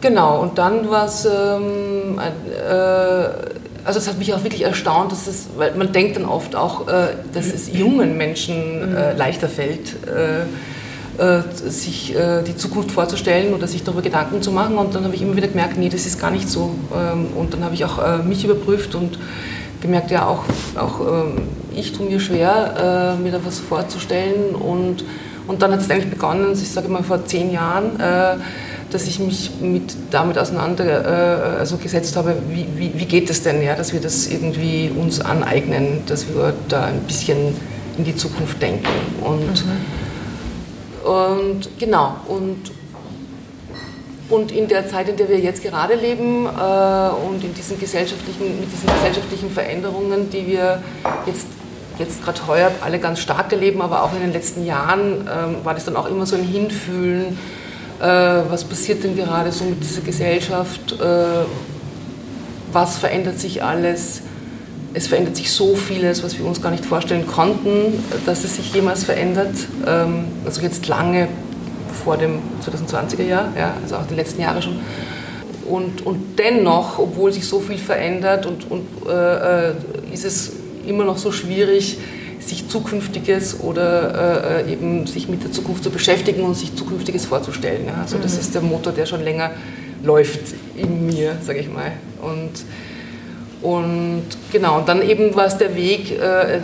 genau, 0.00 0.40
und 0.40 0.58
dann 0.58 0.90
war 0.90 1.06
es 1.06 1.24
ähm, 1.24 2.18
äh, 2.18 3.57
also 3.88 4.00
es 4.00 4.06
hat 4.06 4.18
mich 4.18 4.34
auch 4.34 4.44
wirklich 4.44 4.64
erstaunt, 4.64 5.12
dass 5.12 5.26
es, 5.26 5.46
weil 5.56 5.74
man 5.74 5.92
denkt 5.94 6.16
dann 6.16 6.26
oft 6.26 6.54
auch, 6.54 6.88
äh, 6.88 7.14
dass 7.32 7.46
es 7.46 7.72
jungen 7.72 8.18
Menschen 8.18 8.94
äh, 8.94 9.16
leichter 9.16 9.48
fällt, 9.48 9.96
äh, 10.06 10.44
sich 11.68 12.14
die 12.46 12.56
Zukunft 12.56 12.92
vorzustellen 12.92 13.52
oder 13.52 13.66
sich 13.66 13.82
darüber 13.82 14.02
Gedanken 14.02 14.40
zu 14.40 14.52
machen. 14.52 14.78
Und 14.78 14.94
dann 14.94 15.02
habe 15.02 15.16
ich 15.16 15.22
immer 15.22 15.34
wieder 15.34 15.48
gemerkt, 15.48 15.76
nee, 15.76 15.88
das 15.88 16.06
ist 16.06 16.20
gar 16.20 16.30
nicht 16.30 16.48
so. 16.48 16.76
Ähm, 16.94 17.28
und 17.34 17.52
dann 17.52 17.64
habe 17.64 17.74
ich 17.74 17.84
auch 17.84 18.22
mich 18.22 18.44
überprüft 18.44 18.94
und 18.94 19.18
gemerkt, 19.80 20.12
ja, 20.12 20.28
auch, 20.28 20.44
auch 20.76 21.00
ähm, 21.00 21.38
ich 21.74 21.92
tue 21.92 22.06
mir 22.06 22.20
schwer, 22.20 23.16
mir 23.20 23.32
da 23.32 23.40
was 23.44 23.58
vorzustellen. 23.58 24.54
Und, 24.54 25.02
und 25.48 25.60
dann 25.60 25.72
hat 25.72 25.80
es 25.80 25.90
eigentlich 25.90 26.10
begonnen, 26.10 26.52
ich 26.52 26.70
sage 26.70 26.88
mal 26.88 27.02
vor 27.02 27.24
zehn 27.26 27.50
Jahren, 27.50 27.98
dass 28.90 29.06
ich 29.06 29.18
mich 29.18 29.50
mit, 29.60 29.94
damit 30.10 30.38
auseinandergesetzt 30.38 31.94
äh, 31.94 31.98
also 31.98 32.16
habe, 32.16 32.36
wie, 32.50 32.66
wie, 32.76 32.92
wie, 32.94 33.04
geht 33.04 33.28
es 33.30 33.42
denn, 33.42 33.62
ja, 33.62 33.74
dass 33.74 33.92
wir 33.92 34.00
das 34.00 34.26
irgendwie 34.26 34.90
uns 34.94 35.20
aneignen, 35.20 36.02
dass 36.06 36.28
wir 36.28 36.54
da 36.68 36.84
ein 36.86 37.00
bisschen 37.00 37.54
in 37.96 38.04
die 38.04 38.16
Zukunft 38.16 38.60
denken. 38.62 38.88
Und, 39.20 39.66
mhm. 39.66 41.10
und 41.10 41.78
genau, 41.78 42.16
und, 42.28 42.70
und 44.30 44.52
in 44.52 44.68
der 44.68 44.88
Zeit, 44.88 45.08
in 45.08 45.16
der 45.16 45.28
wir 45.28 45.38
jetzt 45.38 45.62
gerade 45.62 45.94
leben 45.94 46.46
äh, 46.46 46.48
und 46.48 47.44
in 47.44 47.54
diesen 47.54 47.78
gesellschaftlichen, 47.78 48.60
mit 48.60 48.72
diesen 48.72 48.88
gesellschaftlichen 48.88 49.50
Veränderungen, 49.50 50.30
die 50.30 50.46
wir 50.46 50.82
jetzt 51.26 51.46
jetzt 51.98 52.22
gerade 52.24 52.46
heuer 52.46 52.70
alle 52.80 53.00
ganz 53.00 53.18
stark 53.18 53.52
erleben, 53.52 53.82
aber 53.82 54.04
auch 54.04 54.12
in 54.14 54.20
den 54.20 54.32
letzten 54.32 54.64
Jahren 54.64 55.28
ähm, 55.28 55.56
war 55.64 55.74
das 55.74 55.84
dann 55.84 55.96
auch 55.96 56.06
immer 56.06 56.26
so 56.26 56.36
ein 56.36 56.44
Hinfühlen, 56.44 57.36
was 58.04 58.64
passiert 58.64 59.02
denn 59.02 59.16
gerade 59.16 59.50
so 59.50 59.64
mit 59.64 59.82
dieser 59.82 60.02
Gesellschaft, 60.02 60.92
äh, 61.00 61.44
was 62.72 62.98
verändert 62.98 63.38
sich 63.40 63.62
alles. 63.62 64.22
Es 64.94 65.06
verändert 65.06 65.36
sich 65.36 65.50
so 65.50 65.74
vieles, 65.74 66.22
was 66.22 66.38
wir 66.38 66.46
uns 66.46 66.62
gar 66.62 66.70
nicht 66.70 66.84
vorstellen 66.84 67.26
konnten, 67.26 68.04
dass 68.24 68.44
es 68.44 68.56
sich 68.56 68.72
jemals 68.72 69.04
verändert. 69.04 69.54
Ähm, 69.86 70.26
also 70.44 70.60
jetzt 70.62 70.86
lange 70.86 71.28
vor 72.04 72.16
dem 72.16 72.40
2020er 72.64 73.24
Jahr, 73.24 73.52
ja, 73.56 73.74
also 73.82 73.96
auch 73.96 74.06
die 74.06 74.14
letzten 74.14 74.40
Jahre 74.40 74.62
schon. 74.62 74.80
Und, 75.68 76.06
und 76.06 76.38
dennoch, 76.38 76.98
obwohl 76.98 77.32
sich 77.32 77.46
so 77.46 77.60
viel 77.60 77.78
verändert, 77.78 78.46
und, 78.46 78.70
und 78.70 78.86
äh, 79.08 79.70
äh 79.70 79.74
ist 80.12 80.24
es 80.24 80.52
immer 80.86 81.04
noch 81.04 81.18
so 81.18 81.32
schwierig, 81.32 81.98
sich 82.40 82.68
Zukünftiges 82.68 83.60
oder 83.60 84.64
äh, 84.64 84.72
eben 84.72 85.06
sich 85.06 85.28
mit 85.28 85.42
der 85.42 85.52
Zukunft 85.52 85.84
zu 85.84 85.90
beschäftigen 85.90 86.42
und 86.42 86.54
sich 86.54 86.74
Zukünftiges 86.74 87.26
vorzustellen. 87.26 87.86
Ja? 87.86 87.94
Also 88.02 88.18
das 88.18 88.34
mhm. 88.34 88.40
ist 88.40 88.54
der 88.54 88.62
Motor, 88.62 88.92
der 88.92 89.06
schon 89.06 89.22
länger 89.22 89.50
läuft 90.02 90.54
in 90.76 91.06
mir, 91.06 91.36
sage 91.42 91.60
ich 91.60 91.68
mal. 91.68 91.92
Und, 92.22 92.64
und 93.62 94.24
genau, 94.52 94.78
und 94.78 94.88
dann 94.88 95.02
eben 95.02 95.34
war 95.34 95.46
es 95.46 95.56
der 95.56 95.74
Weg, 95.74 96.12
äh, 96.12 96.60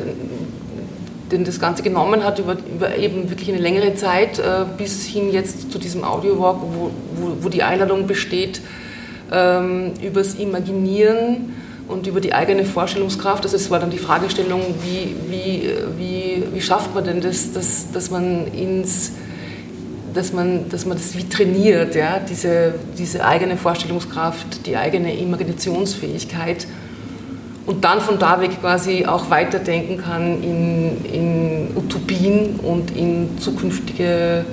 den 1.32 1.44
das 1.44 1.58
Ganze 1.58 1.82
genommen 1.82 2.22
hat, 2.22 2.38
über, 2.38 2.56
über 2.74 2.96
eben 2.96 3.30
wirklich 3.30 3.48
eine 3.48 3.60
längere 3.60 3.94
Zeit, 3.94 4.38
äh, 4.38 4.64
bis 4.76 5.04
hin 5.06 5.32
jetzt 5.32 5.72
zu 5.72 5.78
diesem 5.78 6.04
Audio-Walk, 6.04 6.58
wo, 6.60 6.90
wo, 7.16 7.36
wo, 7.40 7.48
die 7.48 7.62
Einladung 7.62 8.06
besteht, 8.06 8.60
ähm, 9.32 9.92
übers 10.02 10.34
Imaginieren 10.34 11.54
und 11.88 12.06
über 12.06 12.20
die 12.20 12.32
eigene 12.32 12.64
Vorstellungskraft. 12.64 13.44
Also 13.44 13.56
es 13.56 13.70
war 13.70 13.78
dann 13.78 13.90
die 13.90 13.98
Fragestellung, 13.98 14.62
wie, 14.82 15.14
wie, 15.30 15.70
wie, 15.98 16.42
wie 16.52 16.60
schafft 16.60 16.94
man 16.94 17.04
denn 17.04 17.20
das, 17.20 17.52
dass, 17.52 17.90
dass 17.92 18.10
man 18.10 18.46
ins 18.52 19.12
dass 20.14 20.32
man, 20.32 20.68
dass 20.68 20.86
man 20.86 20.96
das 20.96 21.16
wie 21.16 21.28
trainiert, 21.28 21.96
ja? 21.96 22.20
diese, 22.20 22.74
diese 22.96 23.24
eigene 23.24 23.56
Vorstellungskraft, 23.56 24.64
die 24.64 24.76
eigene 24.76 25.12
Imaginationsfähigkeit 25.18 26.68
und 27.66 27.84
dann 27.84 28.00
von 28.00 28.18
da 28.18 28.40
weg 28.40 28.60
quasi 28.60 29.06
auch 29.06 29.30
weiterdenken 29.30 29.98
kann 29.98 30.42
in, 30.42 31.04
in 31.04 31.68
Utopien 31.76 32.60
und 32.60 32.96
in 32.96 33.38
zukünftige, 33.38 34.44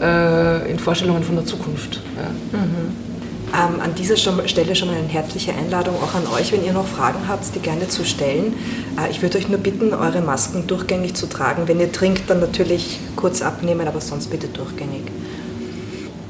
äh, 0.00 0.70
in 0.70 0.78
Vorstellungen 0.78 1.22
von 1.22 1.36
der 1.36 1.44
Zukunft. 1.44 2.00
Ja. 2.16 2.58
Mhm. 2.58 3.07
Ähm, 3.54 3.80
an 3.80 3.94
dieser 3.94 4.16
Stelle 4.16 4.76
schon 4.76 4.88
mal 4.88 4.96
eine 4.96 5.08
herzliche 5.08 5.54
Einladung 5.54 5.94
auch 6.02 6.14
an 6.14 6.26
euch, 6.38 6.52
wenn 6.52 6.64
ihr 6.64 6.72
noch 6.72 6.86
Fragen 6.86 7.28
habt, 7.28 7.54
die 7.54 7.60
gerne 7.60 7.88
zu 7.88 8.04
stellen. 8.04 8.54
Äh, 8.98 9.10
ich 9.10 9.22
würde 9.22 9.38
euch 9.38 9.48
nur 9.48 9.58
bitten, 9.58 9.94
eure 9.94 10.20
Masken 10.20 10.66
durchgängig 10.66 11.14
zu 11.14 11.26
tragen. 11.26 11.66
Wenn 11.66 11.80
ihr 11.80 11.90
trinkt, 11.90 12.28
dann 12.28 12.40
natürlich 12.40 13.00
kurz 13.16 13.40
abnehmen, 13.40 13.88
aber 13.88 14.00
sonst 14.00 14.30
bitte 14.30 14.48
durchgängig. 14.48 15.04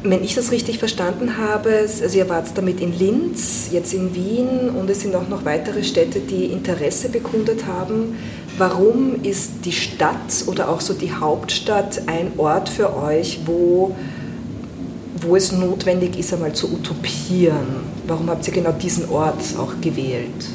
Wenn 0.05 0.23
ich 0.23 0.37
das 0.37 0.53
richtig 0.53 0.79
verstanden 0.79 1.39
habe, 1.39 1.71
also 2.01 2.17
ihr 2.17 2.29
wart 2.29 2.47
damit 2.55 2.81
in 2.81 2.97
Linz, 2.97 3.71
jetzt 3.73 3.93
in 3.93 4.15
Wien 4.15 4.71
und 4.71 4.89
es 4.89 5.01
sind 5.01 5.17
auch 5.17 5.29
noch 5.29 5.45
weitere 5.45 5.83
Städte, 5.83 6.21
die 6.21 6.45
Interesse 6.45 7.09
bekundet 7.09 7.67
haben. 7.67 8.17
Warum 8.59 9.25
ist 9.25 9.65
die 9.65 9.73
Stadt 9.73 10.45
oder 10.47 10.69
auch 10.69 10.81
so 10.81 10.95
die 10.95 11.13
Hauptstadt 11.13 12.03
ein 12.07 12.33
Ort 12.37 12.69
für 12.69 12.97
euch, 12.97 13.41
wo 13.47 13.97
wo 15.23 15.37
es 15.37 15.53
notwendig 15.53 16.19
ist, 16.19 16.33
einmal 16.33 16.53
zu 16.53 16.73
utopieren. 16.73 17.89
Warum 18.07 18.29
habt 18.31 18.47
ihr 18.47 18.55
genau 18.55 18.73
diesen 18.73 19.09
Ort 19.11 19.43
auch 19.59 19.73
gewählt? 19.81 20.47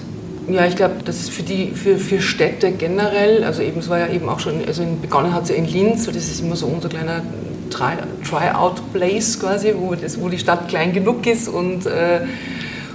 Ja, 0.49 0.65
ich 0.65 0.75
glaube, 0.75 0.95
das 1.05 1.19
ist 1.21 1.29
für, 1.29 1.43
die, 1.43 1.71
für, 1.71 1.97
für 1.97 2.19
Städte 2.19 2.71
generell, 2.71 3.43
also 3.45 3.61
eben, 3.61 3.79
es 3.79 3.89
war 3.89 3.99
ja 3.99 4.07
eben 4.09 4.27
auch 4.27 4.39
schon, 4.39 4.55
also 4.67 4.83
begonnen 5.01 5.33
hat 5.33 5.43
es 5.43 5.49
ja 5.49 5.55
in 5.55 5.65
Linz, 5.65 6.05
weil 6.05 6.13
das 6.13 6.25
ist 6.25 6.41
immer 6.41 6.57
so 6.57 6.65
unser 6.65 6.89
kleiner 6.89 7.21
Try-out-Place 7.69 9.39
quasi, 9.39 9.73
wo, 9.77 9.95
das, 9.95 10.19
wo 10.19 10.27
die 10.27 10.37
Stadt 10.37 10.67
klein 10.67 10.91
genug 10.91 11.25
ist 11.25 11.47
und 11.47 11.85
äh, 11.85 12.21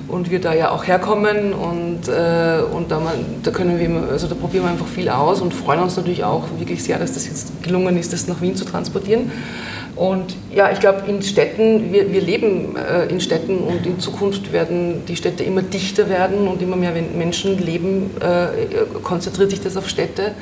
und 0.08 0.30
wir 0.30 0.40
da 0.40 0.54
ja 0.54 0.70
auch 0.70 0.86
herkommen 0.86 1.52
und, 1.52 2.08
äh, 2.08 2.60
und 2.72 2.90
da, 2.90 2.98
man, 2.98 3.14
da 3.42 3.50
können 3.50 3.78
wir, 3.78 4.10
also 4.10 4.26
da 4.26 4.34
probieren 4.34 4.64
wir 4.64 4.70
einfach 4.70 4.86
viel 4.86 5.08
aus 5.08 5.40
und 5.40 5.52
freuen 5.52 5.80
uns 5.80 5.96
natürlich 5.96 6.24
auch 6.24 6.44
wirklich 6.58 6.82
sehr, 6.82 6.98
dass 6.98 7.12
das 7.12 7.26
jetzt 7.26 7.62
gelungen 7.62 7.96
ist, 7.98 8.12
das 8.12 8.26
nach 8.26 8.40
Wien 8.40 8.56
zu 8.56 8.64
transportieren. 8.64 9.30
Und 9.98 10.36
ja, 10.54 10.70
ich 10.70 10.78
glaube, 10.78 11.02
in 11.08 11.22
Städten, 11.22 11.92
wir, 11.92 12.12
wir 12.12 12.20
leben 12.20 12.76
äh, 12.76 13.06
in 13.06 13.20
Städten 13.20 13.58
und 13.58 13.84
in 13.84 13.98
Zukunft 13.98 14.52
werden 14.52 15.04
die 15.06 15.16
Städte 15.16 15.42
immer 15.42 15.62
dichter 15.62 16.08
werden 16.08 16.46
und 16.46 16.62
immer 16.62 16.76
mehr 16.76 16.92
Menschen 16.92 17.58
leben, 17.58 18.12
äh, 18.20 19.00
konzentriert 19.02 19.50
sich 19.50 19.60
das 19.60 19.76
auf 19.76 19.88
Städte. 19.88 20.34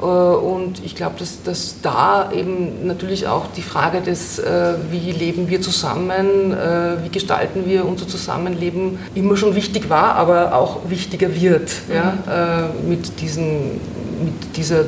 Äh, 0.00 0.04
und 0.04 0.84
ich 0.84 0.94
glaube, 0.94 1.16
dass, 1.18 1.42
dass 1.42 1.76
da 1.82 2.30
eben 2.32 2.86
natürlich 2.86 3.26
auch 3.26 3.46
die 3.56 3.62
Frage 3.62 4.00
des, 4.00 4.38
äh, 4.38 4.74
wie 4.90 5.12
leben 5.12 5.48
wir 5.48 5.60
zusammen, 5.60 6.52
äh, 6.52 7.04
wie 7.04 7.10
gestalten 7.10 7.64
wir 7.66 7.84
unser 7.84 8.08
Zusammenleben, 8.08 8.98
immer 9.14 9.36
schon 9.36 9.54
wichtig 9.54 9.90
war, 9.90 10.14
aber 10.14 10.54
auch 10.54 10.88
wichtiger 10.88 11.34
wird 11.40 11.70
mhm. 11.88 11.94
ja, 11.94 12.70
mit, 12.86 13.20
diesen, 13.20 13.80
mit 14.24 14.56
dieser 14.56 14.84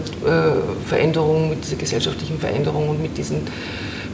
Veränderung, 0.87 1.51
mit 1.51 1.65
dieser 1.65 1.77
gesellschaftlichen 1.77 2.39
Veränderung 2.39 2.89
und 2.89 3.03
mit, 3.03 3.17
diesen, 3.17 3.39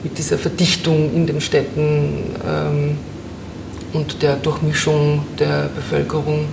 mit 0.03 0.17
dieser 0.19 0.39
Verdichtung 0.39 1.15
in 1.15 1.27
den 1.27 1.41
Städten 1.41 2.35
ähm, 2.47 2.99
und 3.93 4.23
der 4.23 4.37
Durchmischung 4.37 5.25
der 5.39 5.71
Bevölkerung 5.75 6.47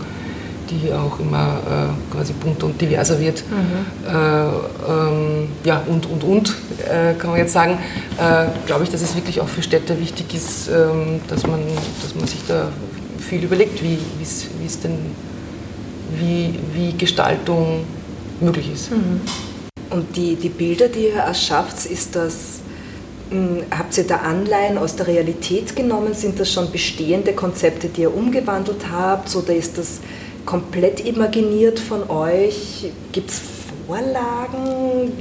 die 0.70 0.92
auch 0.92 1.20
immer 1.20 1.60
äh, 1.66 2.14
quasi 2.14 2.34
bunter 2.34 2.68
und 2.68 2.80
diverser 2.80 3.20
wird. 3.20 3.44
Mhm. 3.50 4.08
Äh, 4.08 4.12
ähm, 4.12 5.48
ja, 5.64 5.82
und, 5.88 6.06
und, 6.06 6.24
und, 6.24 6.56
äh, 6.84 7.14
kann 7.14 7.32
man 7.32 7.40
jetzt 7.40 7.54
sagen, 7.54 7.78
äh, 8.18 8.48
glaube 8.66 8.84
ich, 8.84 8.90
dass 8.90 9.02
es 9.02 9.16
wirklich 9.16 9.42
auch 9.42 9.48
für 9.48 9.64
Städte 9.64 10.00
wichtig 10.00 10.34
ist, 10.34 10.68
ähm, 10.68 11.20
dass, 11.28 11.46
man, 11.46 11.60
dass 12.02 12.16
man 12.16 12.28
sich 12.28 12.40
da 12.48 12.70
viel 13.18 13.44
überlegt, 13.44 13.82
wie 13.84 13.98
es 14.22 14.80
denn, 14.80 14.98
wie, 16.18 16.54
wie 16.74 16.98
Gestaltung 16.98 17.86
möglich 18.40 18.72
ist. 18.74 18.92
Mhm. 18.92 19.22
Und 19.90 20.16
die, 20.16 20.36
die 20.36 20.50
Bilder, 20.50 20.88
die 20.88 21.08
ihr 21.08 21.16
erschafft, 21.16 21.86
ist 21.86 22.16
das 22.16 22.60
hm, 23.30 23.64
Habt 23.76 23.98
ihr 23.98 24.06
da 24.06 24.18
Anleihen 24.18 24.78
aus 24.78 24.96
der 24.96 25.08
Realität 25.08 25.76
genommen? 25.76 26.14
Sind 26.14 26.40
das 26.40 26.52
schon 26.52 26.72
bestehende 26.72 27.34
Konzepte, 27.34 27.88
die 27.90 28.02
ihr 28.02 28.16
umgewandelt 28.16 28.92
habt? 28.92 29.36
Oder 29.36 29.56
ist 29.56 29.78
das 29.78 30.00
komplett 30.46 31.06
imaginiert 31.06 31.80
von 31.80 32.10
euch? 32.10 32.92
Gibt 33.12 33.30
es 33.30 33.42
Vorlagen? 33.88 35.12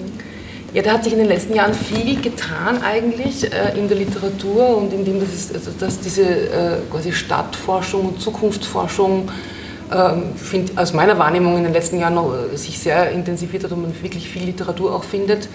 Ja, 0.73 0.83
da 0.83 0.93
hat 0.93 1.05
sich 1.05 1.13
in 1.13 1.21
den 1.21 1.29
letzten 1.29 1.55
Jahren 1.55 1.73
viel 1.73 2.21
getan 2.21 2.83
eigentlich 2.83 3.45
äh, 3.53 3.79
in 3.79 3.87
der 3.87 3.97
Literatur 3.97 4.77
und 4.77 4.93
in 4.93 5.05
dem, 5.05 5.21
dass, 5.21 5.33
es, 5.33 5.55
also, 5.55 5.71
dass 5.79 6.01
diese 6.01 6.23
äh, 6.25 6.77
quasi 6.91 7.13
Stadtforschung 7.13 8.07
und 8.07 8.21
Zukunftsforschung 8.21 9.31
ähm, 9.93 10.35
find, 10.35 10.77
aus 10.77 10.93
meiner 10.93 11.17
Wahrnehmung 11.17 11.59
in 11.59 11.63
den 11.63 11.73
letzten 11.73 12.01
Jahren 12.01 12.15
noch, 12.15 12.35
äh, 12.35 12.57
sich 12.57 12.79
sehr 12.81 13.13
intensiviert 13.13 13.63
hat 13.63 13.71
und 13.71 13.83
man 13.83 14.03
wirklich 14.03 14.29
viel 14.29 14.45
Literatur 14.45 14.95
auch 14.95 15.05
findet. 15.05 15.49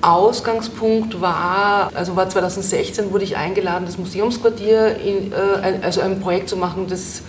Ausgangspunkt 0.00 1.20
war, 1.20 1.90
also 1.94 2.14
war 2.14 2.28
2016 2.28 3.12
wurde 3.12 3.24
ich 3.24 3.36
eingeladen, 3.36 3.84
das 3.84 3.98
Museumsquartier, 3.98 4.96
in, 4.96 5.32
äh, 5.32 5.80
also 5.82 6.02
ein 6.02 6.20
Projekt 6.20 6.48
zu 6.48 6.56
machen, 6.56 6.86
das 6.88 7.22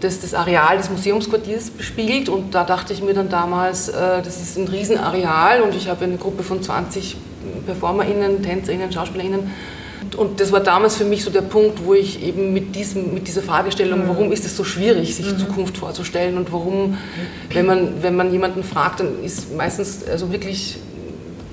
das, 0.00 0.20
das 0.20 0.34
Areal 0.34 0.76
des 0.76 0.90
Museumsquartiers 0.90 1.70
bespielt 1.70 2.28
und 2.28 2.54
da 2.54 2.64
dachte 2.64 2.92
ich 2.92 3.02
mir 3.02 3.14
dann 3.14 3.28
damals, 3.28 3.88
äh, 3.88 4.22
das 4.22 4.40
ist 4.40 4.58
ein 4.58 4.68
Riesenareal 4.68 5.62
und 5.62 5.74
ich 5.74 5.88
habe 5.88 6.04
eine 6.04 6.16
Gruppe 6.16 6.42
von 6.42 6.62
20 6.62 7.16
PerformerInnen, 7.66 8.42
TänzerInnen, 8.42 8.92
SchauspielerInnen 8.92 9.50
und 10.16 10.40
das 10.40 10.52
war 10.52 10.60
damals 10.60 10.96
für 10.96 11.04
mich 11.04 11.24
so 11.24 11.30
der 11.30 11.42
Punkt, 11.42 11.84
wo 11.84 11.94
ich 11.94 12.22
eben 12.22 12.52
mit, 12.52 12.76
diesem, 12.76 13.14
mit 13.14 13.26
dieser 13.26 13.42
Fragestellung, 13.42 14.04
mhm. 14.04 14.08
warum 14.08 14.32
ist 14.32 14.44
es 14.44 14.56
so 14.56 14.64
schwierig, 14.64 15.14
sich 15.14 15.32
mhm. 15.32 15.38
Zukunft 15.38 15.78
vorzustellen 15.78 16.36
und 16.36 16.52
warum, 16.52 16.98
wenn 17.52 17.66
man, 17.66 18.02
wenn 18.02 18.14
man 18.14 18.32
jemanden 18.32 18.62
fragt, 18.62 19.00
dann 19.00 19.22
ist 19.22 19.54
meistens 19.54 20.06
also 20.06 20.30
wirklich 20.30 20.78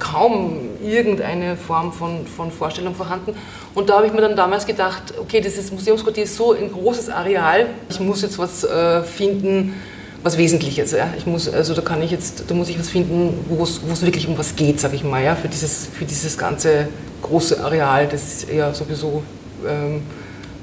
kaum 0.02 0.58
irgendeine 0.84 1.56
Form 1.56 1.94
von, 1.94 2.26
von 2.26 2.52
Vorstellung 2.52 2.96
vorhanden. 2.96 3.36
Und 3.76 3.90
da 3.90 3.98
habe 3.98 4.08
ich 4.08 4.14
mir 4.14 4.22
dann 4.22 4.36
damals 4.36 4.66
gedacht, 4.66 5.14
okay, 5.20 5.40
dieses 5.40 5.72
Museumsquartier 5.72 6.24
ist 6.24 6.36
so 6.36 6.54
ein 6.54 6.72
großes 6.72 7.10
Areal, 7.10 7.68
ich 7.90 8.00
muss 8.00 8.24
jetzt 8.24 8.38
was 8.40 8.64
äh, 8.64 9.04
finden, 9.04 9.76
was 10.24 10.38
Wesentliches. 10.38 10.96
Ich 11.18 11.26
muss, 11.26 11.48
also 11.48 11.74
da 11.74 11.82
kann 11.82 12.02
ich 12.02 12.12
jetzt, 12.12 12.44
da 12.48 12.54
muss 12.54 12.70
ich 12.70 12.80
was 12.80 12.90
finden, 12.90 13.46
wo 13.48 13.64
es 13.64 14.02
wirklich 14.02 14.28
um 14.28 14.38
was 14.38 14.56
geht, 14.56 14.80
sage 14.80 14.96
ich 14.96 15.04
mal, 15.04 15.24
ja? 15.24 15.36
für, 15.36 15.48
dieses, 15.48 15.88
für 15.88 16.06
dieses 16.06 16.38
ganze 16.38 16.88
große 17.22 17.64
Areal, 17.64 18.08
das 18.08 18.46
ja 18.52 18.74
sowieso 18.74 19.24
ähm, 19.68 20.02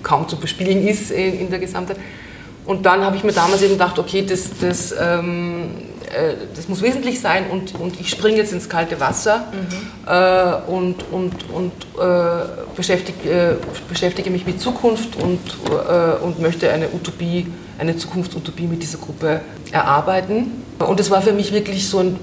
kaum 0.03 0.29
zu 0.29 0.37
bespielen 0.37 0.87
ist 0.87 1.11
in, 1.11 1.41
in 1.41 1.51
der 1.51 1.61
Gesamtheit. 1.61 1.97
Und 2.67 2.85
dann 2.85 3.05
habe 3.05 3.17
ich 3.17 3.25
mir 3.25 3.33
damals 3.33 3.63
eben 3.63 3.73
gedacht, 3.73 3.99
okay, 3.99 4.27
das, 4.29 4.51
das 4.61 4.95
ähm, 5.01 5.71
äh, 6.09 6.35
das 6.55 6.69
muss 6.69 6.83
wesentlich 6.83 7.21
sein 7.21 7.51
und, 7.51 7.75
und 7.75 8.01
ich 8.01 8.11
springe 8.11 8.39
jetzt 8.39 8.53
ins 8.53 8.69
kalte 8.69 9.01
Wasser 9.01 9.47
mhm. 9.53 10.07
äh, 10.07 10.71
und, 10.71 11.05
und, 11.11 11.51
und 11.51 11.73
äh, 12.01 12.77
beschäftige, 12.77 13.31
äh, 13.31 13.55
beschäftige 13.89 14.31
mich 14.31 14.47
mit 14.47 14.61
Zukunft 14.61 15.17
und, 15.17 15.41
äh, 15.69 16.23
und 16.23 16.41
möchte 16.41 16.71
eine 16.71 16.89
Utopie, 16.91 17.47
eine 17.79 17.97
Zukunftsutopie 17.97 18.67
mit 18.67 18.83
dieser 18.83 18.99
Gruppe 18.99 19.41
erarbeiten. 19.73 20.63
Und 20.79 21.01
es 21.01 21.11
war 21.11 21.23
für 21.23 21.33
mich 21.33 21.53
wirklich 21.53 21.89
so 21.89 21.99
ein, 21.99 22.17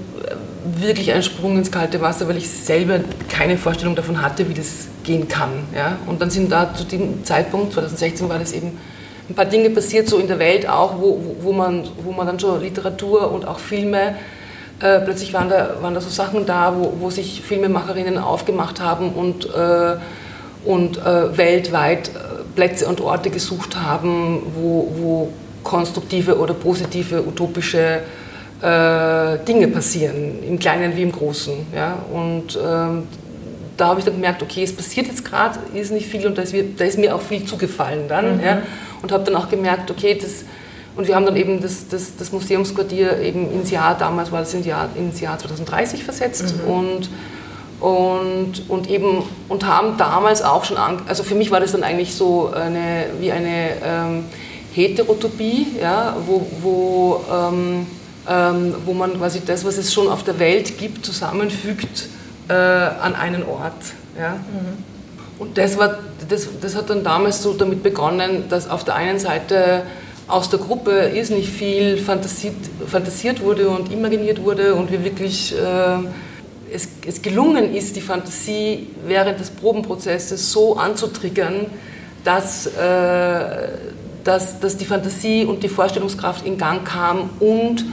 wirklich 0.78 1.12
ein 1.12 1.22
Sprung 1.22 1.56
ins 1.56 1.70
kalte 1.70 2.00
Wasser, 2.00 2.28
weil 2.28 2.36
ich 2.36 2.48
selber 2.48 3.00
keine 3.28 3.56
Vorstellung 3.56 3.94
davon 3.94 4.22
hatte, 4.22 4.48
wie 4.48 4.54
das 4.54 4.88
gehen 5.04 5.28
kann. 5.28 5.50
Ja? 5.74 5.98
Und 6.06 6.20
dann 6.20 6.30
sind 6.30 6.50
da 6.50 6.74
zu 6.74 6.84
dem 6.84 7.24
Zeitpunkt, 7.24 7.72
2016 7.74 8.28
war 8.28 8.38
das 8.38 8.52
eben 8.52 8.78
ein 9.28 9.34
paar 9.34 9.44
Dinge 9.44 9.70
passiert 9.70 10.08
so 10.08 10.18
in 10.18 10.28
der 10.28 10.38
Welt 10.38 10.68
auch, 10.68 11.00
wo, 11.00 11.20
wo, 11.40 11.52
man, 11.52 11.84
wo 12.02 12.12
man 12.12 12.26
dann 12.26 12.38
schon 12.38 12.60
Literatur 12.60 13.32
und 13.32 13.46
auch 13.46 13.58
Filme, 13.58 14.14
äh, 14.80 15.00
plötzlich 15.00 15.32
waren 15.32 15.48
da, 15.48 15.76
waren 15.80 15.94
da 15.94 16.00
so 16.00 16.10
Sachen 16.10 16.46
da, 16.46 16.74
wo, 16.76 16.92
wo 17.00 17.10
sich 17.10 17.42
Filmemacherinnen 17.42 18.18
aufgemacht 18.18 18.80
haben 18.80 19.10
und, 19.10 19.46
äh, 19.46 19.96
und 20.64 20.98
äh, 20.98 21.36
weltweit 21.36 22.08
äh, 22.08 22.12
Plätze 22.54 22.86
und 22.86 23.00
Orte 23.00 23.30
gesucht 23.30 23.76
haben, 23.76 24.42
wo, 24.54 24.92
wo 24.96 25.28
konstruktive 25.64 26.38
oder 26.38 26.54
positive, 26.54 27.26
utopische 27.26 28.00
äh, 28.62 29.38
Dinge 29.46 29.68
passieren, 29.68 30.42
im 30.46 30.58
Kleinen 30.58 30.96
wie 30.96 31.02
im 31.02 31.12
Großen. 31.12 31.54
Ja? 31.74 31.98
Und 32.12 32.56
ähm, 32.56 33.04
da 33.76 33.88
habe 33.88 34.00
ich 34.00 34.06
dann 34.06 34.14
gemerkt, 34.14 34.42
okay, 34.42 34.62
es 34.62 34.74
passiert 34.74 35.06
jetzt 35.08 35.24
gerade, 35.24 35.58
ist 35.74 35.92
nicht 35.92 36.06
viel 36.06 36.26
und 36.26 36.38
da 36.38 36.42
ist, 36.42 36.54
da 36.76 36.84
ist, 36.84 36.98
mir 36.98 37.14
auch 37.14 37.20
viel 37.20 37.44
zugefallen 37.44 38.08
dann. 38.08 38.38
Mhm. 38.38 38.44
Ja? 38.44 38.62
Und 39.02 39.12
habe 39.12 39.24
dann 39.24 39.36
auch 39.36 39.48
gemerkt, 39.48 39.90
okay, 39.90 40.18
das, 40.20 40.44
und 40.96 41.06
wir 41.06 41.14
haben 41.14 41.26
dann 41.26 41.36
eben 41.36 41.60
das, 41.60 41.88
das, 41.88 42.16
das 42.16 42.32
Museumsquartier 42.32 43.20
eben 43.20 43.52
ins 43.52 43.70
Jahr, 43.70 43.96
damals 43.96 44.32
war 44.32 44.40
das 44.40 44.54
ins 44.54 44.66
Jahr, 44.66 44.88
ins 44.96 45.20
Jahr 45.20 45.38
2030 45.38 46.04
versetzt 46.04 46.54
mhm. 46.64 46.70
und, 46.72 47.10
und, 47.80 48.70
und 48.70 48.90
eben, 48.90 49.22
und 49.48 49.66
haben 49.66 49.98
damals 49.98 50.42
auch 50.42 50.64
schon, 50.64 50.78
an, 50.78 51.02
also 51.06 51.22
für 51.22 51.34
mich 51.34 51.50
war 51.50 51.60
das 51.60 51.72
dann 51.72 51.82
eigentlich 51.82 52.14
so 52.14 52.50
eine, 52.50 53.06
wie 53.20 53.30
eine 53.30 53.72
ähm, 53.84 54.24
Heterotopie, 54.74 55.66
ja, 55.80 56.16
wo, 56.26 56.46
wo, 56.62 57.24
ähm, 57.32 57.86
ähm, 58.28 58.74
wo 58.84 58.94
man 58.94 59.18
quasi 59.18 59.40
das, 59.44 59.64
was 59.64 59.76
es 59.76 59.92
schon 59.92 60.08
auf 60.08 60.22
der 60.22 60.38
Welt 60.38 60.78
gibt, 60.78 61.04
zusammenfügt 61.04 62.08
äh, 62.48 62.52
an 62.52 63.14
einen 63.14 63.42
Ort. 63.44 63.72
Ja? 64.18 64.32
Mhm. 64.32 64.95
Und 65.38 65.58
das, 65.58 65.76
war, 65.76 65.98
das, 66.28 66.48
das 66.60 66.74
hat 66.74 66.88
dann 66.90 67.04
damals 67.04 67.42
so 67.42 67.52
damit 67.52 67.82
begonnen, 67.82 68.44
dass 68.48 68.68
auf 68.70 68.84
der 68.84 68.94
einen 68.94 69.18
Seite 69.18 69.82
aus 70.28 70.50
der 70.50 70.58
Gruppe 70.58 71.10
irrsinnig 71.14 71.48
viel 71.48 71.98
fantasiert, 71.98 72.54
fantasiert 72.86 73.42
wurde 73.42 73.68
und 73.68 73.92
imaginiert 73.92 74.42
wurde 74.42 74.74
und 74.74 74.90
wir 74.90 75.04
wirklich 75.04 75.54
äh, 75.54 75.98
es, 76.72 76.88
es, 77.06 77.22
gelungen 77.22 77.74
ist, 77.74 77.94
die 77.94 78.00
Fantasie 78.00 78.88
während 79.06 79.38
des 79.38 79.50
Probenprozesses 79.50 80.50
so 80.50 80.76
anzutriggern, 80.76 81.66
dass, 82.24 82.66
äh, 82.66 83.68
dass, 84.24 84.58
dass 84.58 84.76
die 84.76 84.84
Fantasie 84.84 85.44
und 85.44 85.62
die 85.62 85.68
Vorstellungskraft 85.68 86.44
in 86.44 86.58
Gang 86.58 86.84
kam 86.84 87.30
und, 87.38 87.84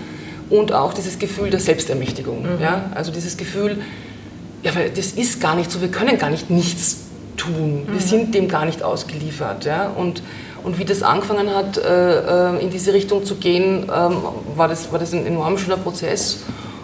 und 0.49 0.73
auch 0.73 0.93
dieses 0.93 1.19
Gefühl 1.19 1.51
der 1.51 1.59
Selbstermächtigung. 1.59 2.41
Mhm. 2.41 2.61
Ja? 2.61 2.91
Also 2.95 3.11
dieses 3.11 3.37
Gefühl, 3.37 3.77
ja, 4.63 4.73
weil 4.73 4.89
das 4.89 5.11
ist 5.11 5.39
gar 5.39 5.55
nicht 5.55 5.69
so, 5.69 5.81
wir 5.81 5.89
können 5.89 6.17
gar 6.17 6.31
nicht 6.31 6.49
nichts 6.49 7.03
tun, 7.37 7.83
wir 7.87 7.95
mhm. 7.95 7.99
sind 7.99 8.35
dem 8.35 8.47
gar 8.47 8.65
nicht 8.65 8.83
ausgeliefert. 8.83 9.65
Ja? 9.65 9.89
Und, 9.89 10.23
und 10.63 10.77
wie 10.79 10.85
das 10.85 11.03
angefangen 11.03 11.53
hat, 11.53 11.77
äh, 11.77 12.55
äh, 12.55 12.63
in 12.63 12.69
diese 12.69 12.93
Richtung 12.93 13.25
zu 13.25 13.35
gehen, 13.35 13.83
ähm, 13.83 14.17
war, 14.55 14.67
das, 14.67 14.91
war 14.91 14.99
das 14.99 15.13
ein 15.13 15.25
enorm 15.25 15.57
schöner 15.57 15.77
Prozess 15.77 16.39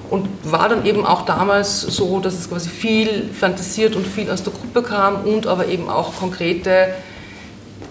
und 0.10 0.28
war 0.44 0.70
dann 0.70 0.86
eben 0.86 1.06
auch 1.06 1.24
damals 1.24 1.82
so, 1.82 2.20
dass 2.20 2.34
es 2.34 2.50
quasi 2.50 2.70
viel 2.70 3.30
fantasiert 3.32 3.96
und 3.96 4.08
viel 4.08 4.30
aus 4.32 4.44
der 4.44 4.54
Gruppe 4.54 4.82
kam 4.82 5.24
und 5.24 5.46
aber 5.46 5.68
eben 5.68 5.90
auch 5.90 6.16
konkrete, 6.16 6.90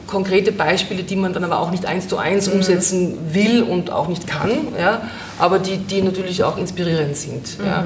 konkrete 0.07 0.51
Beispiele, 0.51 1.05
die 1.05 1.17
man 1.17 1.33
dann 1.33 1.45
aber 1.45 1.61
auch 1.61 1.71
nicht 1.71 1.87
eins 1.87 2.09
zu 2.09 2.19
eins 2.19 2.49
mhm. 2.49 2.55
umsetzen 2.55 3.19
will 3.33 3.63
und 3.63 3.93
auch 3.93 4.09
nicht 4.09 4.27
kann, 4.27 4.51
ja, 4.79 5.03
aber 5.39 5.59
die, 5.59 5.77
die 5.77 6.03
natürlich 6.03 6.43
auch 6.43 6.59
inspirierend 6.59 7.17
sind. 7.17 7.59
Mhm. 7.59 7.67
Ja. 7.67 7.85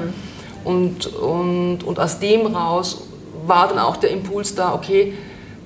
Und, 0.63 1.07
und, 1.07 1.83
und 1.83 1.99
aus 1.99 2.19
dem 2.19 2.45
raus 2.47 3.03
war 3.45 3.67
dann 3.67 3.79
auch 3.79 3.97
der 3.97 4.11
Impuls 4.11 4.55
da, 4.55 4.73
okay, 4.73 5.13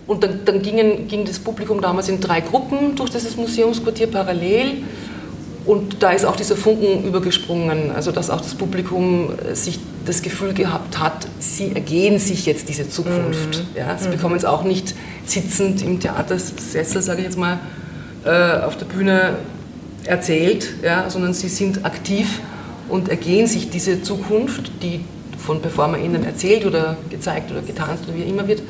und 0.07 0.23
dann, 0.23 0.39
dann 0.45 0.61
gingen, 0.61 1.07
ging 1.07 1.25
das 1.25 1.37
Publikum 1.37 1.81
damals 1.81 2.07
in 2.07 2.21
drei 2.21 2.39
Gruppen 2.39 2.95
durch 2.95 3.09
dieses 3.09 3.35
Museumsquartier 3.35 4.07
parallel. 4.07 4.83
Und 5.65 6.01
da 6.01 6.11
ist 6.11 6.23
auch 6.23 6.37
dieser 6.37 6.55
Funken 6.55 7.03
übergesprungen, 7.03 7.91
also 7.91 8.13
dass 8.13 8.29
auch 8.29 8.39
das 8.39 8.55
Publikum 8.55 9.31
sich 9.51 9.79
das 10.05 10.21
Gefühl 10.21 10.53
gehabt 10.53 10.97
hat, 10.97 11.27
sie 11.39 11.73
ergehen 11.75 12.19
sich 12.19 12.45
jetzt 12.45 12.69
diese 12.69 12.89
Zukunft. 12.89 13.57
Mhm. 13.57 13.77
Ja, 13.77 13.97
sie 13.97 14.07
mhm. 14.07 14.13
bekommen 14.13 14.37
es 14.37 14.45
auch 14.45 14.63
nicht 14.63 14.95
sitzend 15.25 15.81
im 15.81 15.99
Theatersessel, 15.99 17.01
sage 17.01 17.19
ich 17.19 17.25
jetzt 17.25 17.37
mal, 17.37 17.59
äh, 18.23 18.61
auf 18.61 18.77
der 18.77 18.85
Bühne 18.85 19.35
erzählt, 20.05 20.69
ja, 20.83 21.09
sondern 21.09 21.33
sie 21.33 21.49
sind 21.49 21.83
aktiv 21.83 22.39
und 22.87 23.09
ergehen 23.09 23.47
sich 23.47 23.69
diese 23.69 24.01
Zukunft, 24.01 24.71
die 24.81 25.01
von 25.47 25.61
Performer 25.61 25.97
ihnen 25.97 26.25
erzählt 26.25 26.65
oder 26.65 26.97
gezeigt 27.09 27.49
oder 27.49 27.61
getanzt 27.61 28.03
oder 28.07 28.17
wie 28.17 28.23
immer 28.23 28.47
wird. 28.47 28.61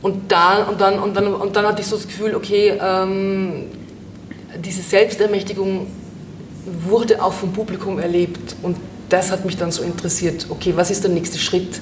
Und, 0.00 0.30
da, 0.30 0.62
und, 0.62 0.80
dann, 0.80 1.00
und, 1.00 1.16
dann, 1.16 1.34
und 1.34 1.56
dann 1.56 1.66
hatte 1.66 1.82
ich 1.82 1.88
so 1.88 1.96
das 1.96 2.06
Gefühl, 2.06 2.36
okay, 2.36 2.78
ähm, 2.80 3.64
diese 4.64 4.82
Selbstermächtigung 4.82 5.88
wurde 6.88 7.20
auch 7.20 7.32
vom 7.32 7.52
Publikum 7.52 7.98
erlebt. 7.98 8.54
Und 8.62 8.76
das 9.08 9.32
hat 9.32 9.44
mich 9.44 9.56
dann 9.56 9.72
so 9.72 9.82
interessiert. 9.82 10.46
Okay, 10.48 10.74
was 10.76 10.92
ist 10.92 11.02
der 11.02 11.10
nächste 11.10 11.38
Schritt? 11.38 11.80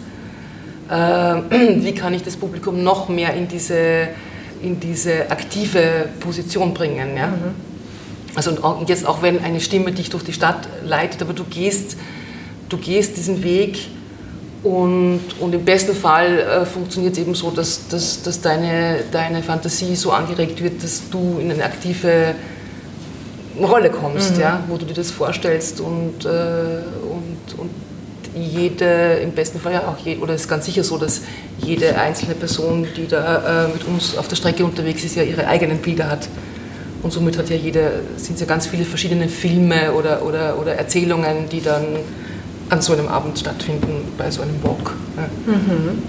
Äh, 0.88 0.94
wie 1.84 1.94
kann 1.94 2.14
ich 2.14 2.22
das 2.22 2.36
Publikum 2.36 2.82
noch 2.82 3.10
mehr 3.10 3.34
in 3.34 3.46
diese, 3.46 4.08
in 4.62 4.80
diese 4.80 5.30
aktive 5.30 6.08
Position 6.20 6.72
bringen? 6.72 7.14
Ja? 7.14 7.26
Mhm. 7.26 7.54
Also 8.34 8.52
und 8.52 8.88
jetzt 8.88 9.06
auch 9.06 9.20
wenn 9.20 9.44
eine 9.44 9.60
Stimme 9.60 9.92
dich 9.92 10.08
durch 10.08 10.24
die 10.24 10.32
Stadt 10.32 10.66
leitet, 10.82 11.20
aber 11.20 11.34
du 11.34 11.44
gehst, 11.44 11.96
du 12.68 12.76
gehst 12.76 13.16
diesen 13.16 13.42
Weg 13.42 13.78
und, 14.62 15.20
und 15.38 15.54
im 15.54 15.64
besten 15.64 15.94
Fall 15.94 16.40
äh, 16.40 16.66
funktioniert 16.66 17.12
es 17.12 17.18
eben 17.20 17.34
so, 17.34 17.50
dass, 17.50 17.86
dass, 17.88 18.22
dass 18.22 18.40
deine, 18.40 19.04
deine 19.12 19.42
Fantasie 19.42 19.94
so 19.94 20.10
angeregt 20.10 20.62
wird, 20.62 20.82
dass 20.82 21.08
du 21.08 21.38
in 21.40 21.52
eine 21.52 21.64
aktive 21.64 22.34
Rolle 23.60 23.90
kommst, 23.90 24.34
mhm. 24.34 24.40
ja, 24.40 24.64
wo 24.68 24.76
du 24.76 24.84
dir 24.84 24.94
das 24.94 25.10
vorstellst 25.10 25.80
und, 25.80 26.24
äh, 26.24 26.28
und, 26.28 27.58
und 27.58 27.70
jede, 28.34 29.20
im 29.22 29.32
besten 29.32 29.60
Fall 29.60 29.74
ja 29.74 29.88
auch, 29.88 30.04
je, 30.04 30.16
oder 30.18 30.34
es 30.34 30.42
ist 30.42 30.48
ganz 30.48 30.66
sicher 30.66 30.84
so, 30.84 30.98
dass 30.98 31.22
jede 31.58 31.98
einzelne 31.98 32.34
Person, 32.34 32.86
die 32.96 33.06
da 33.06 33.66
äh, 33.66 33.68
mit 33.68 33.86
uns 33.86 34.16
auf 34.16 34.28
der 34.28 34.36
Strecke 34.36 34.64
unterwegs 34.64 35.04
ist, 35.04 35.16
ja 35.16 35.22
ihre 35.22 35.46
eigenen 35.46 35.78
Bilder 35.78 36.10
hat. 36.10 36.28
Und 37.02 37.12
somit 37.12 37.38
hat 37.38 37.48
ja 37.48 37.56
jeder, 37.56 37.92
sind 38.16 38.34
es 38.34 38.40
ja 38.40 38.46
ganz 38.46 38.66
viele 38.66 38.84
verschiedene 38.84 39.28
Filme 39.28 39.92
oder, 39.92 40.22
oder, 40.22 40.58
oder 40.58 40.74
Erzählungen, 40.74 41.48
die 41.50 41.62
dann 41.62 41.84
an 42.68 42.82
so 42.82 42.92
einem 42.92 43.08
Abend 43.08 43.38
stattfinden, 43.38 44.12
bei 44.18 44.30
so 44.30 44.42
einem 44.42 44.62
Walk. 44.62 44.92
Ja. 45.16 45.52
Mhm. 45.52 46.02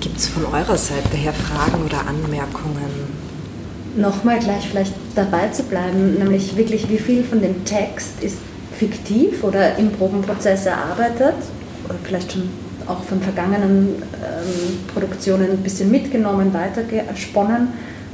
Gibt 0.00 0.18
es 0.18 0.26
von 0.26 0.44
eurer 0.46 0.76
Seite 0.76 1.16
her 1.16 1.32
Fragen 1.32 1.84
oder 1.84 2.00
Anmerkungen? 2.06 3.26
nochmal 3.96 4.38
gleich 4.38 4.68
vielleicht 4.68 4.94
dabei 5.14 5.48
zu 5.48 5.62
bleiben, 5.64 6.14
nämlich 6.18 6.56
wirklich, 6.56 6.88
wie 6.88 6.98
viel 6.98 7.24
von 7.24 7.40
dem 7.40 7.64
Text 7.64 8.22
ist 8.22 8.38
fiktiv 8.78 9.42
oder 9.42 9.76
im 9.78 9.90
Probenprozess 9.90 10.66
erarbeitet 10.66 11.34
oder 11.84 11.98
vielleicht 12.04 12.32
schon 12.32 12.48
auch 12.86 13.02
von 13.02 13.20
vergangenen 13.20 14.02
ähm, 14.22 14.78
Produktionen 14.92 15.50
ein 15.50 15.62
bisschen 15.62 15.90
mitgenommen, 15.90 16.52
weitergesponnen 16.52 17.68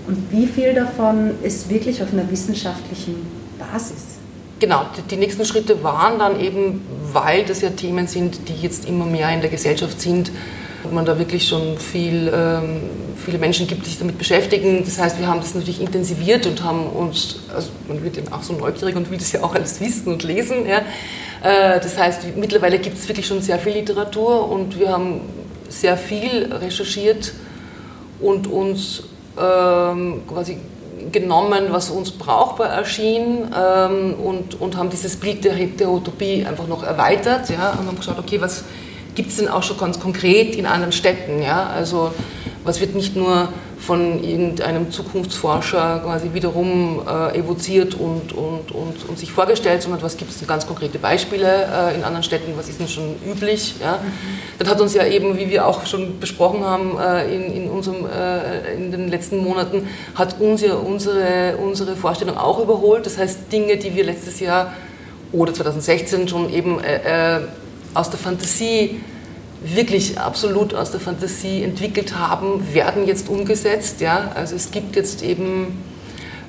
und 0.06 0.30
wie 0.30 0.46
viel 0.46 0.72
davon 0.72 1.32
ist 1.42 1.68
wirklich 1.68 2.02
auf 2.02 2.12
einer 2.12 2.30
wissenschaftlichen 2.30 3.16
Basis? 3.58 4.21
Genau, 4.62 4.86
die, 5.10 5.16
nächsten 5.16 5.44
Schritte 5.44 5.82
waren 5.82 6.20
dann 6.20 6.40
eben, 6.40 6.82
weil 7.12 7.44
das 7.44 7.62
ja 7.62 7.70
Themen 7.70 8.06
sind, 8.06 8.48
die 8.48 8.54
jetzt 8.54 8.88
immer 8.88 9.06
mehr 9.06 9.28
in 9.34 9.40
der 9.40 9.50
Gesellschaft 9.50 10.00
sind, 10.00 10.30
man 10.88 11.04
da 11.04 11.18
wirklich 11.18 11.48
schon 11.48 11.76
viel, 11.78 12.32
ähm, 12.32 12.82
viele 13.16 13.38
Menschen 13.38 13.66
gibt, 13.66 13.84
die 13.84 13.90
sich 13.90 13.98
damit 13.98 14.18
beschäftigen. 14.18 14.84
Das 14.84 15.00
heißt, 15.00 15.18
wir 15.18 15.26
haben 15.26 15.40
das 15.40 15.56
natürlich 15.56 15.80
intensiviert 15.80 16.46
und 16.46 16.62
haben 16.62 16.86
uns, 16.86 17.40
also 17.52 17.70
man 17.88 18.04
wird 18.04 18.16
eben 18.18 18.32
auch 18.32 18.44
so 18.44 18.52
neugierig 18.52 18.94
und 18.94 19.10
will 19.10 19.18
das 19.18 19.32
ja 19.32 19.42
auch 19.42 19.52
alles 19.52 19.80
wissen 19.80 20.12
und 20.12 20.22
lesen. 20.22 20.64
Ja. 20.64 20.82
Äh, 21.42 21.80
das 21.80 21.98
heißt, 21.98 22.36
mittlerweile 22.36 22.78
gibt 22.78 22.98
es 22.98 23.08
wirklich 23.08 23.26
schon 23.26 23.42
sehr 23.42 23.58
viel 23.58 23.72
Literatur 23.72 24.48
und 24.48 24.78
wir 24.78 24.90
haben 24.90 25.22
sehr 25.70 25.96
viel 25.96 26.52
recherchiert 26.52 27.32
und 28.20 28.46
uns 28.46 29.02
ähm, 29.36 30.22
quasi 30.28 30.58
genommen, 31.10 31.66
was 31.70 31.90
uns 31.90 32.12
brauchbar 32.12 32.68
erschien 32.68 33.48
ähm, 33.56 34.14
und, 34.14 34.60
und 34.60 34.76
haben 34.76 34.90
dieses 34.90 35.16
Bild 35.16 35.44
der, 35.44 35.90
Utopie 35.90 36.44
einfach 36.46 36.66
noch 36.66 36.82
erweitert 36.82 37.50
ja, 37.50 37.70
und 37.72 37.86
haben 37.86 37.96
geschaut, 37.96 38.18
okay, 38.18 38.40
was 38.40 38.64
gibt 39.14 39.30
es 39.30 39.36
denn 39.36 39.48
auch 39.48 39.62
schon 39.62 39.78
ganz 39.78 39.98
konkret 39.98 40.56
in 40.56 40.66
anderen 40.66 40.92
Städten? 40.92 41.42
Ja? 41.42 41.66
Also 41.66 42.12
was 42.64 42.80
wird 42.80 42.94
nicht 42.94 43.16
nur 43.16 43.48
von 43.82 44.22
irgendeinem 44.22 44.92
Zukunftsforscher 44.92 46.02
quasi 46.04 46.32
wiederum 46.32 47.02
äh, 47.06 47.36
evoziert 47.36 47.94
und, 47.94 48.32
und, 48.32 48.70
und, 48.70 49.08
und, 49.08 49.18
sich 49.18 49.32
vorgestellt, 49.32 49.82
sondern 49.82 50.02
was 50.02 50.16
gibt 50.16 50.30
es 50.30 50.46
ganz 50.46 50.66
konkrete 50.66 51.00
Beispiele 51.00 51.66
äh, 51.66 51.96
in 51.96 52.04
anderen 52.04 52.22
Städten, 52.22 52.52
was 52.56 52.68
ist 52.68 52.78
denn 52.78 52.86
schon 52.86 53.16
üblich. 53.26 53.74
Ja? 53.80 53.94
Mhm. 53.94 54.38
Das 54.60 54.68
hat 54.68 54.80
uns 54.80 54.94
ja 54.94 55.04
eben, 55.04 55.36
wie 55.36 55.50
wir 55.50 55.66
auch 55.66 55.84
schon 55.86 56.20
besprochen 56.20 56.64
haben 56.64 56.96
äh, 56.96 57.34
in, 57.34 57.64
in, 57.64 57.70
unserem, 57.70 58.06
äh, 58.06 58.74
in 58.74 58.92
den 58.92 59.08
letzten 59.08 59.38
Monaten, 59.38 59.88
hat 60.14 60.40
uns 60.40 60.60
ja 60.60 60.74
unsere, 60.74 61.56
unsere 61.56 61.96
Vorstellung 61.96 62.36
auch 62.36 62.60
überholt. 62.60 63.04
Das 63.04 63.18
heißt, 63.18 63.50
Dinge, 63.50 63.78
die 63.78 63.96
wir 63.96 64.04
letztes 64.04 64.38
Jahr 64.38 64.74
oder 65.32 65.52
2016 65.52 66.28
schon 66.28 66.52
eben 66.52 66.78
äh, 66.84 67.38
äh, 67.38 67.40
aus 67.94 68.10
der 68.10 68.20
Fantasie, 68.20 69.00
wirklich 69.64 70.18
absolut 70.18 70.74
aus 70.74 70.90
der 70.90 71.00
Fantasie 71.00 71.62
entwickelt 71.62 72.16
haben, 72.16 72.74
werden 72.74 73.06
jetzt 73.06 73.28
umgesetzt. 73.28 74.00
Ja? 74.00 74.32
Also 74.34 74.56
es 74.56 74.70
gibt 74.70 74.96
jetzt 74.96 75.22
eben 75.22 75.78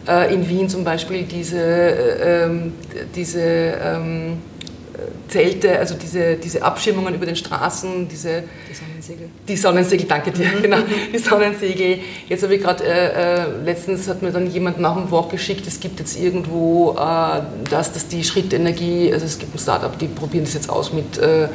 äh, 0.07 0.33
in 0.33 0.47
Wien 0.47 0.69
zum 0.69 0.83
Beispiel 0.83 1.23
diese, 1.23 1.59
äh, 1.59 2.45
ähm, 2.45 2.73
diese 3.15 3.41
ähm, 3.41 4.37
Zelte, 5.27 5.79
also 5.79 5.95
diese, 5.95 6.35
diese 6.35 6.61
Abschirmungen 6.61 7.15
über 7.15 7.25
den 7.25 7.35
Straßen, 7.35 8.07
diese 8.07 8.43
die 8.69 8.75
Sonnensegel. 8.75 9.29
Die 9.47 9.57
Sonnensegel, 9.57 10.05
danke 10.07 10.31
dir, 10.31 10.47
genau, 10.61 10.77
die 11.11 11.17
Sonnensegel. 11.17 11.99
Jetzt 12.29 12.43
habe 12.43 12.55
ich 12.55 12.61
gerade, 12.61 12.83
äh, 12.83 13.41
äh, 13.41 13.45
letztens 13.65 14.07
hat 14.07 14.21
mir 14.21 14.31
dann 14.31 14.49
jemand 14.51 14.79
nach 14.79 14.95
dem 14.95 15.09
Walk 15.09 15.31
geschickt, 15.31 15.65
es 15.65 15.79
gibt 15.79 15.99
jetzt 15.99 16.19
irgendwo 16.19 16.91
äh, 16.91 17.41
das, 17.69 17.93
dass 17.93 18.07
die 18.07 18.23
Schrittenergie, 18.23 19.11
also 19.11 19.25
es 19.25 19.39
gibt 19.39 19.55
ein 19.55 19.59
Startup, 19.59 19.97
die 19.97 20.07
probieren 20.07 20.43
das 20.43 20.53
jetzt 20.53 20.69
aus 20.69 20.93
mit 20.93 21.17
äh, 21.17 21.47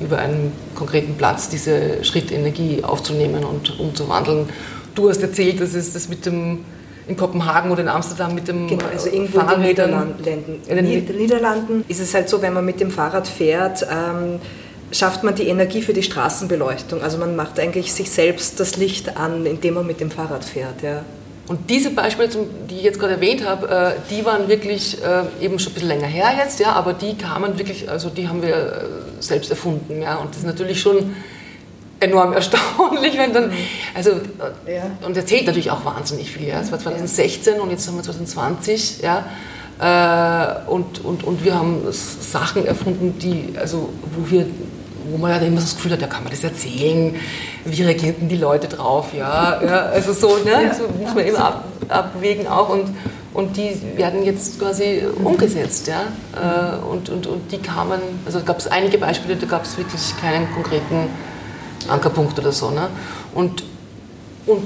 über 0.00 0.18
einen 0.18 0.52
konkreten 0.74 1.14
Platz 1.14 1.48
diese 1.48 2.04
Schrittenergie 2.04 2.82
aufzunehmen 2.82 3.44
und 3.44 3.78
umzuwandeln. 3.78 4.48
Du 4.94 5.08
hast 5.08 5.22
erzählt, 5.22 5.60
dass 5.60 5.74
es 5.74 5.92
das 5.92 6.08
mit 6.08 6.26
dem 6.26 6.64
in 7.06 7.16
Kopenhagen 7.16 7.70
oder 7.70 7.82
in 7.82 7.88
Amsterdam 7.88 8.34
mit 8.34 8.48
dem 8.48 8.66
genau, 8.66 8.86
also 8.90 9.08
irgendwo 9.10 9.40
in 9.40 9.48
den 9.48 9.60
Niederlanden. 9.60 10.60
In 10.66 10.76
den 10.76 11.16
Niederlanden 11.16 11.84
ist 11.88 12.00
es 12.00 12.14
halt 12.14 12.28
so, 12.28 12.40
wenn 12.40 12.54
man 12.54 12.64
mit 12.64 12.80
dem 12.80 12.90
Fahrrad 12.90 13.28
fährt, 13.28 13.86
ähm, 13.90 14.40
schafft 14.90 15.22
man 15.22 15.34
die 15.34 15.48
Energie 15.48 15.82
für 15.82 15.92
die 15.92 16.02
Straßenbeleuchtung. 16.02 17.02
Also 17.02 17.18
man 17.18 17.36
macht 17.36 17.60
eigentlich 17.60 17.92
sich 17.92 18.10
selbst 18.10 18.58
das 18.60 18.76
Licht 18.76 19.16
an, 19.16 19.44
indem 19.44 19.74
man 19.74 19.86
mit 19.86 20.00
dem 20.00 20.10
Fahrrad 20.10 20.44
fährt. 20.44 20.82
Ja. 20.82 21.04
Und 21.46 21.68
diese 21.68 21.90
Beispiele, 21.90 22.28
die 22.70 22.76
ich 22.76 22.82
jetzt 22.82 22.98
gerade 22.98 23.14
erwähnt 23.14 23.46
habe, 23.46 23.68
äh, 23.68 24.00
die 24.10 24.24
waren 24.24 24.48
wirklich 24.48 24.96
äh, 25.02 25.44
eben 25.44 25.58
schon 25.58 25.72
ein 25.72 25.74
bisschen 25.74 25.88
länger 25.88 26.06
her 26.06 26.32
jetzt, 26.38 26.58
ja, 26.58 26.72
aber 26.72 26.94
die 26.94 27.16
kamen 27.16 27.58
wirklich, 27.58 27.90
also 27.90 28.08
die 28.08 28.28
haben 28.28 28.40
wir 28.40 28.56
äh, 28.56 28.80
selbst 29.20 29.50
erfunden, 29.50 30.00
ja, 30.00 30.16
und 30.16 30.30
das 30.30 30.38
ist 30.38 30.46
natürlich 30.46 30.80
schon 30.80 31.14
enorm 32.00 32.32
erstaunlich, 32.34 33.18
wenn 33.18 33.34
dann, 33.34 33.52
also, 33.92 34.12
ja. 34.66 34.90
und 35.06 35.16
erzählt 35.16 35.46
natürlich 35.46 35.70
auch 35.70 35.84
wahnsinnig 35.84 36.30
viel, 36.30 36.48
ja, 36.48 36.60
es 36.60 36.72
war 36.72 36.78
2016 36.78 37.60
und 37.60 37.70
jetzt 37.70 37.86
haben 37.88 37.96
wir 37.96 38.02
2020, 38.02 39.00
ja, 39.02 39.26
und, 40.68 41.04
und, 41.04 41.24
und 41.24 41.44
wir 41.44 41.56
haben 41.56 41.82
Sachen 41.90 42.64
erfunden, 42.64 43.18
die, 43.18 43.58
also, 43.58 43.88
wo 44.16 44.30
wir 44.30 44.46
wo 45.10 45.18
man 45.18 45.30
ja 45.30 45.38
immer 45.38 45.60
das 45.60 45.76
Gefühl 45.76 45.92
hat, 45.92 46.00
ja, 46.00 46.06
kann 46.06 46.24
man 46.24 46.32
das 46.32 46.44
erzählen? 46.44 47.14
Wie 47.64 47.82
reagierten 47.82 48.28
die 48.28 48.36
Leute 48.36 48.68
drauf? 48.68 49.08
Ja, 49.16 49.62
ja 49.62 49.80
also 49.86 50.12
so, 50.12 50.38
ne? 50.44 50.74
So 50.76 51.02
muss 51.02 51.14
man 51.14 51.24
immer 51.24 51.44
ab, 51.44 51.64
abwägen 51.88 52.46
auch 52.46 52.68
und, 52.68 52.94
und 53.32 53.56
die 53.56 53.76
werden 53.96 54.24
jetzt 54.24 54.58
quasi 54.58 55.02
umgesetzt, 55.22 55.88
ja. 55.88 56.02
Äh, 56.34 56.76
und, 56.86 57.10
und, 57.10 57.26
und 57.26 57.52
die 57.52 57.58
kamen, 57.58 58.00
also 58.26 58.40
gab 58.40 58.58
es 58.58 58.66
einige 58.66 58.98
Beispiele, 58.98 59.36
da 59.36 59.46
gab 59.46 59.64
es 59.64 59.76
wirklich 59.76 60.14
keinen 60.20 60.52
konkreten 60.52 61.08
Ankerpunkt 61.88 62.38
oder 62.38 62.52
so. 62.52 62.70
Ne? 62.70 62.88
Und, 63.34 63.64
und 64.46 64.64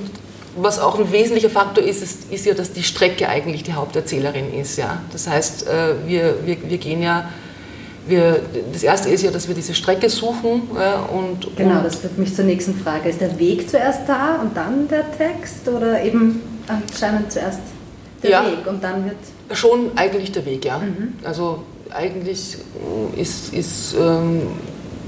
was 0.56 0.78
auch 0.78 0.98
ein 0.98 1.10
wesentlicher 1.12 1.50
Faktor 1.50 1.84
ist, 1.84 2.02
ist, 2.02 2.32
ist 2.32 2.46
ja, 2.46 2.54
dass 2.54 2.72
die 2.72 2.82
Strecke 2.82 3.28
eigentlich 3.28 3.62
die 3.62 3.74
Haupterzählerin 3.74 4.52
ist. 4.52 4.76
Ja? 4.76 5.02
Das 5.12 5.28
heißt, 5.28 5.66
äh, 5.66 5.94
wir, 6.06 6.46
wir, 6.46 6.56
wir 6.68 6.78
gehen 6.78 7.02
ja 7.02 7.28
wir, 8.08 8.40
das 8.72 8.82
erste 8.82 9.08
ist 9.10 9.22
ja, 9.22 9.30
dass 9.30 9.48
wir 9.48 9.54
diese 9.54 9.74
Strecke 9.74 10.08
suchen. 10.08 10.62
Ja, 10.74 11.00
und, 11.02 11.56
genau, 11.56 11.82
das 11.82 11.96
führt 11.96 12.18
mich 12.18 12.34
zur 12.34 12.44
nächsten 12.44 12.74
Frage. 12.74 13.08
Ist 13.08 13.20
der 13.20 13.38
Weg 13.38 13.68
zuerst 13.68 14.08
da 14.08 14.36
und 14.36 14.56
dann 14.56 14.88
der 14.88 15.04
Text 15.16 15.68
oder 15.68 16.02
eben 16.02 16.40
anscheinend 16.66 17.32
zuerst 17.32 17.60
der 18.22 18.30
ja, 18.30 18.44
Weg 18.44 18.66
und 18.66 18.82
dann 18.82 19.04
wird. 19.04 19.16
Schon 19.52 19.90
eigentlich 19.96 20.32
der 20.32 20.44
Weg, 20.44 20.64
ja. 20.64 20.78
Mhm. 20.78 21.14
Also 21.24 21.62
eigentlich 21.90 22.56
ist, 23.16 23.54
ist 23.54 23.94
ähm, 23.98 24.42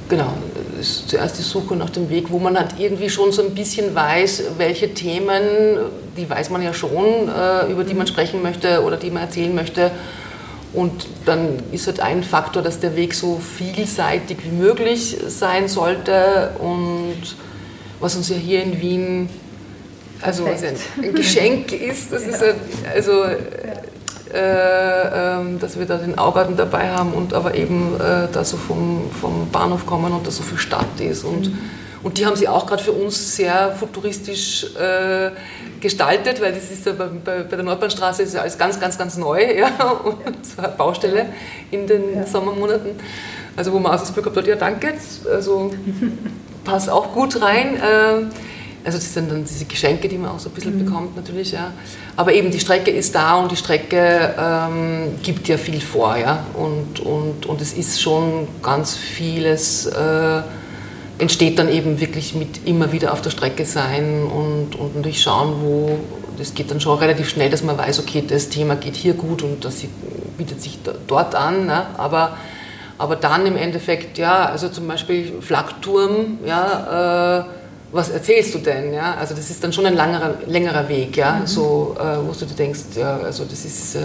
genau, 0.09 0.33
ist 0.79 1.09
zuerst 1.09 1.39
die 1.39 1.43
Suche 1.43 1.77
nach 1.77 1.91
dem 1.91 2.09
Weg, 2.11 2.31
wo 2.31 2.39
man 2.39 2.59
halt 2.59 2.75
irgendwie 2.79 3.11
schon 3.11 3.33
so 3.33 3.43
ein 3.43 3.55
bisschen 3.55 3.95
weiß, 3.95 4.45
welche 4.59 4.95
Themen, 4.95 5.43
die 6.17 6.29
weiß 6.29 6.51
man 6.51 6.63
ja 6.63 6.73
schon, 6.73 7.29
äh, 7.29 7.71
über 7.71 7.85
die 7.85 7.95
man 7.95 8.07
sprechen 8.07 8.43
möchte 8.43 8.83
oder 8.83 8.97
die 8.97 9.11
man 9.11 9.23
erzählen 9.23 9.55
möchte. 9.55 9.91
Und 10.73 11.07
dann 11.27 11.63
ist 11.73 11.87
halt 11.87 12.01
ein 12.01 12.23
Faktor, 12.23 12.63
dass 12.63 12.79
der 12.79 12.95
Weg 12.95 13.15
so 13.15 13.39
vielseitig 13.39 14.39
wie 14.45 14.57
möglich 14.57 15.17
sein 15.27 15.69
sollte. 15.69 16.53
Und 16.59 17.37
was 17.99 18.17
uns 18.17 18.29
ja 18.29 18.37
hier 18.37 18.63
in 18.63 18.81
Wien 18.81 19.29
also 20.23 20.45
ein, 20.45 21.15
Geschenk 21.15 21.73
ist, 21.73 22.13
das 22.13 22.25
ja. 22.25 22.31
ist 22.31 22.45
also 22.95 23.25
äh, 24.33 25.39
ähm, 25.41 25.59
dass 25.59 25.77
wir 25.77 25.87
da 25.87 25.97
den 25.97 26.17
Augarten 26.17 26.57
dabei 26.57 26.91
haben 26.91 27.15
und 27.15 27.35
aber 27.35 27.57
eben 27.57 27.97
äh, 27.97 28.29
da 28.33 28.45
so 28.45 28.57
vom, 28.57 29.11
vom 29.21 29.49
Bahnhof 29.51 29.87
kommen 29.87 30.13
und 30.13 30.25
da 30.25 30.31
so 30.31 30.45
viel 30.45 30.59
Stadt 30.59 31.01
ist. 31.01 31.25
Und, 31.25 31.49
mhm. 31.49 31.59
Und 32.03 32.19
die 32.19 32.27
haben 32.27 32.37
sie 32.37 32.49
auch 32.49 32.67
gerade 32.67 32.83
für 32.83 32.93
uns 32.93 33.37
sehr 33.37 33.73
futuristisch 33.73 34.75
äh, 34.77 35.31
gestaltet, 35.81 36.41
weil 36.41 36.53
das 36.53 36.71
ist 36.71 36.87
ja 36.87 36.93
bei, 36.93 37.07
bei, 37.07 37.43
bei, 37.43 37.57
der 37.57 37.65
Nordbahnstraße 37.65 38.23
ist 38.23 38.35
ja 38.35 38.41
alles 38.41 38.57
ganz, 38.57 38.81
ganz, 38.81 38.97
ganz 38.97 39.17
neu 39.17 39.43
ja, 39.59 39.91
und 40.05 40.45
zwar 40.45 40.69
Baustelle 40.69 41.27
in 41.71 41.87
den 41.87 42.15
ja. 42.15 42.27
Sommermonaten. 42.27 42.93
Also 43.57 43.73
wo 43.73 43.79
man 43.79 43.93
auch 43.93 44.01
das 44.01 44.13
Glück 44.15 44.35
hat, 44.35 44.47
ja 44.47 44.57
danke, 44.57 44.95
also 45.31 45.71
passt 46.65 46.89
auch 46.89 47.13
gut 47.13 47.41
rein. 47.43 47.77
Äh, 47.77 48.27
also 48.83 48.97
das 48.97 49.13
sind 49.13 49.31
dann 49.31 49.45
diese 49.45 49.67
Geschenke, 49.67 50.09
die 50.09 50.17
man 50.17 50.31
auch 50.31 50.39
so 50.39 50.49
ein 50.49 50.55
bisschen 50.55 50.79
mhm. 50.79 50.87
bekommt 50.87 51.17
natürlich, 51.17 51.53
ja. 51.53 51.73
Aber 52.17 52.33
eben 52.33 52.51
die 52.51 52.61
Strecke 52.61 52.91
ist 52.91 53.15
da 53.15 53.37
und 53.37 53.53
die 53.53 53.57
Strecke 53.57 54.35
ähm, 54.39 55.19
gibt 55.23 55.49
ja 55.49 55.59
viel 55.59 55.81
vor, 55.83 56.17
ja. 56.17 56.47
Und, 56.55 57.01
und, 57.01 57.45
und 57.45 57.61
es 57.61 57.75
ist 57.75 58.01
schon 58.01 58.49
ganz 58.63 58.97
vieles, 58.97 59.85
äh, 59.87 60.43
entsteht 61.21 61.59
dann 61.59 61.69
eben 61.69 62.01
wirklich 62.01 62.35
mit 62.35 62.67
immer 62.67 62.93
wieder 62.93 63.13
auf 63.13 63.21
der 63.21 63.31
Strecke 63.31 63.65
sein 63.65 64.25
und, 64.25 64.75
und 64.75 64.97
natürlich 64.97 65.23
schauen, 65.23 65.57
wo, 65.63 65.99
das 66.39 66.55
geht 66.55 66.71
dann 66.71 66.81
schon 66.81 66.99
relativ 66.99 67.29
schnell, 67.29 67.51
dass 67.51 67.63
man 67.63 67.77
weiß, 67.77 68.01
okay, 68.01 68.25
das 68.27 68.49
Thema 68.49 68.77
geht 68.77 68.97
hier 68.97 69.15
gut 69.15 69.43
und 69.43 69.65
das 69.65 69.83
bietet 70.39 70.63
sich 70.63 70.79
dort 71.07 71.35
an, 71.35 71.67
ne? 71.67 71.87
aber 71.99 72.37
aber 73.01 73.17
dann 73.17 73.47
im 73.47 73.57
Endeffekt, 73.57 74.19
ja, 74.19 74.45
also 74.45 74.69
zum 74.69 74.87
Beispiel 74.87 75.41
Flakturm, 75.41 76.39
ja, 76.45 77.39
äh, 77.39 77.45
was 77.93 78.11
erzählst 78.11 78.55
du 78.55 78.59
denn? 78.59 78.93
Ja? 78.93 79.15
Also 79.15 79.35
das 79.35 79.49
ist 79.49 79.65
dann 79.65 79.73
schon 79.73 79.87
ein 79.87 79.97
langerer, 79.97 80.35
längerer 80.47 80.87
Weg, 80.87 81.17
ja? 81.17 81.39
Mhm. 81.41 81.47
so, 81.47 81.97
äh, 81.99 82.03
wo 82.29 82.33
du 82.39 82.45
dir 82.45 82.55
denkst, 82.55 82.81
ja, 82.97 83.17
also 83.17 83.47
das 83.47 83.65
ist 83.65 83.95
äh, 83.95 84.01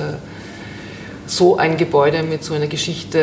so 1.28 1.58
ein 1.58 1.76
Gebäude 1.76 2.24
mit 2.24 2.46
so 2.46 2.54
einer 2.54 2.68
Geschichte. 2.68 3.20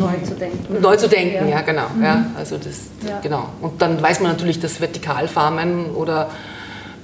Neu 0.00 0.16
zu 0.24 0.34
denken. 0.34 0.80
Neu 0.80 0.96
zu 0.96 1.08
denken, 1.08 1.34
ja, 1.34 1.46
ja 1.46 1.60
genau. 1.60 1.86
Mhm. 1.94 2.02
Ja, 2.04 2.26
also 2.36 2.56
das, 2.56 2.88
ja. 3.06 3.20
genau. 3.20 3.48
Und 3.60 3.80
dann 3.82 4.00
weiß 4.02 4.20
man 4.20 4.32
natürlich, 4.32 4.60
dass 4.60 4.80
Vertikalfarmen 4.80 5.90
oder 5.90 6.30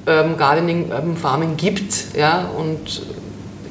Urban 0.06 0.36
Gardening, 0.36 0.90
Urban 0.90 1.16
Farming 1.16 1.56
gibt, 1.56 2.16
ja, 2.16 2.48
und 2.56 3.02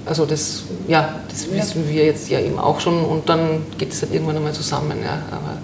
also 0.06 0.26
das, 0.26 0.64
ja, 0.88 1.16
das 1.30 1.52
wissen 1.52 1.90
wir 1.90 2.06
jetzt 2.06 2.30
ja 2.30 2.40
eben 2.40 2.60
auch 2.60 2.80
schon 2.80 3.04
und 3.04 3.28
dann 3.28 3.66
geht 3.78 3.92
es 3.92 4.02
halt 4.02 4.14
irgendwann 4.14 4.38
einmal 4.38 4.54
zusammen, 4.54 5.00
ja. 5.04 5.22
Aber 5.32 5.58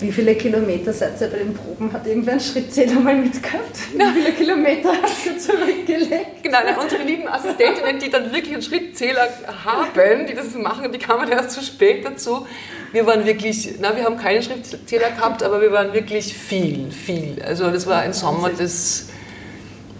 wie 0.00 0.12
viele 0.12 0.34
Kilometer 0.34 0.92
seid 0.92 1.20
ihr 1.20 1.28
bei 1.28 1.38
den 1.38 1.54
Proben? 1.54 1.92
Hat 1.92 2.06
irgendwer 2.06 2.32
einen 2.32 2.40
Schrittzähler 2.40 3.00
mal 3.00 3.16
mitgehabt? 3.16 3.78
Wie 3.92 4.20
viele 4.20 4.32
Kilometer 4.32 4.92
hast 5.02 5.26
du 5.26 5.38
zurückgelegt? 5.38 6.42
Genau, 6.42 6.58
unsere 6.80 7.02
lieben 7.02 7.26
Assistentinnen, 7.26 7.98
die 7.98 8.08
dann 8.08 8.32
wirklich 8.32 8.54
einen 8.54 8.62
Schrittzähler 8.62 9.28
haben, 9.64 10.26
die 10.26 10.34
das 10.34 10.54
machen, 10.54 10.92
die 10.92 10.98
kamen 10.98 11.30
erst 11.30 11.52
zu 11.52 11.62
spät 11.62 12.04
dazu. 12.04 12.46
Wir 12.92 13.06
waren 13.06 13.26
wirklich, 13.26 13.74
na, 13.80 13.94
wir 13.96 14.04
haben 14.04 14.16
keinen 14.16 14.42
Schrittzähler 14.42 15.10
gehabt, 15.10 15.42
aber 15.42 15.60
wir 15.60 15.72
waren 15.72 15.92
wirklich 15.92 16.32
viel, 16.34 16.90
viel. 16.90 17.42
Also 17.42 17.70
das 17.70 17.86
war 17.86 18.00
ein 18.00 18.12
Sommer 18.12 18.50
des 18.50 19.07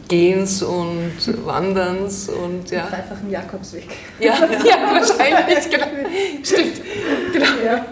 Gehens 0.09 0.63
und 0.63 1.13
Wanderns 1.45 2.29
und 2.29 2.71
ja. 2.71 2.87
Dreifachen 2.87 3.31
Jakobsweg. 3.31 3.89
Ja, 4.19 4.35
ja 4.65 4.77
wahrscheinlich, 4.93 5.71
genau. 5.71 5.87
Stimmt. 6.43 6.81
Genau. 7.33 7.47
Ja. 7.65 7.87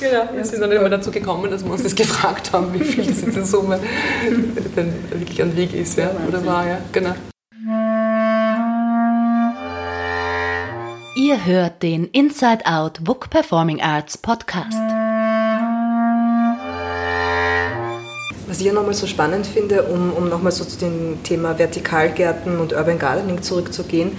genau. 0.00 0.28
Wir 0.34 0.44
sind 0.44 0.60
dann 0.60 0.72
immer 0.72 0.88
dazu 0.88 1.10
gekommen, 1.10 1.50
dass 1.50 1.64
wir 1.64 1.72
uns 1.72 1.82
das 1.82 1.94
gefragt 1.94 2.52
haben, 2.52 2.74
wie 2.74 2.84
viel 2.84 3.04
das 3.04 3.22
jetzt 3.22 3.36
in 3.36 3.44
Summe 3.44 3.80
denn 4.76 4.92
wirklich 5.10 5.42
an 5.42 5.56
Weg 5.56 5.74
ist, 5.74 5.98
ja, 5.98 6.10
oder 6.26 6.44
war, 6.44 6.66
ja, 6.66 6.78
genau. 6.92 7.14
Ihr 11.16 11.44
hört 11.44 11.82
den 11.82 12.06
Inside 12.06 12.66
Out 12.66 13.04
Book 13.04 13.30
Performing 13.30 13.80
Arts 13.80 14.16
Podcast. 14.16 15.09
Ja 18.60 18.74
nochmal 18.74 18.94
so 18.94 19.06
spannend 19.06 19.46
finde, 19.46 19.84
um, 19.84 20.12
um 20.12 20.28
nochmal 20.28 20.52
so 20.52 20.64
zu 20.64 20.78
dem 20.78 21.22
Thema 21.22 21.54
Vertikalgärten 21.58 22.58
und 22.58 22.74
Urban 22.74 22.98
Gardening 22.98 23.42
zurückzugehen, 23.42 24.12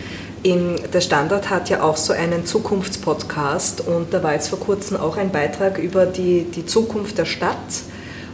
in, 0.44 0.78
der 0.92 1.02
Standard 1.02 1.52
hat 1.52 1.70
ja 1.70 1.84
auch 1.84 1.98
so 1.98 2.14
einen 2.14 2.48
Zukunftspodcast 2.48 3.88
und 3.88 4.12
da 4.12 4.24
war 4.24 4.34
jetzt 4.34 4.48
vor 4.48 4.60
kurzem 4.60 4.98
auch 4.98 5.18
ein 5.18 5.32
Beitrag 5.32 5.78
über 5.78 6.08
die, 6.08 6.44
die 6.44 6.66
Zukunft 6.66 7.20
der 7.20 7.26
Stadt. 7.26 7.58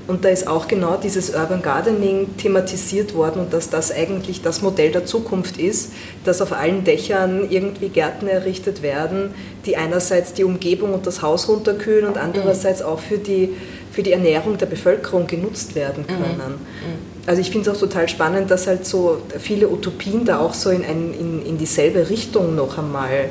Und 0.08 0.24
da 0.24 0.30
ist 0.30 0.48
auch 0.48 0.70
genau 0.70 0.96
dieses 0.96 1.32
Urban 1.32 1.62
Gardening 1.62 2.38
thematisiert 2.38 3.14
worden 3.14 3.42
und 3.42 3.52
dass 3.52 3.70
das 3.70 3.92
eigentlich 3.92 4.42
das 4.42 4.62
Modell 4.62 4.94
der 4.94 5.06
Zukunft 5.06 5.58
ist, 5.58 5.92
dass 6.24 6.42
auf 6.42 6.54
allen 6.54 6.86
Dächern 6.86 7.46
irgendwie 7.50 7.90
Gärten 7.90 8.28
errichtet 8.28 8.82
werden, 8.82 9.34
die 9.66 9.76
einerseits 9.76 10.32
die 10.32 10.46
Umgebung 10.46 10.94
und 10.94 11.06
das 11.06 11.22
Haus 11.22 11.50
runterkühlen 11.50 12.08
und 12.08 12.18
andererseits 12.18 12.82
auch 12.82 13.00
für 13.00 13.18
die 13.18 13.50
für 13.98 14.04
die 14.04 14.12
Ernährung 14.12 14.60
der 14.60 14.68
Bevölkerung 14.68 15.26
genutzt 15.26 15.74
werden 15.74 16.04
mhm. 16.04 16.08
können. 16.08 16.52
Mhm. 16.52 17.26
Also 17.26 17.42
ich 17.42 17.50
finde 17.50 17.68
es 17.68 17.76
auch 17.76 17.80
total 17.80 18.08
spannend, 18.08 18.52
dass 18.52 18.68
halt 18.68 18.86
so 18.86 19.24
viele 19.40 19.70
Utopien 19.70 20.24
da 20.24 20.38
auch 20.38 20.54
so 20.54 20.70
in, 20.70 20.86
ein, 20.86 21.16
in, 21.20 21.44
in 21.44 21.58
dieselbe 21.58 22.08
Richtung 22.08 22.56
noch 22.56 22.78
einmal 22.78 23.30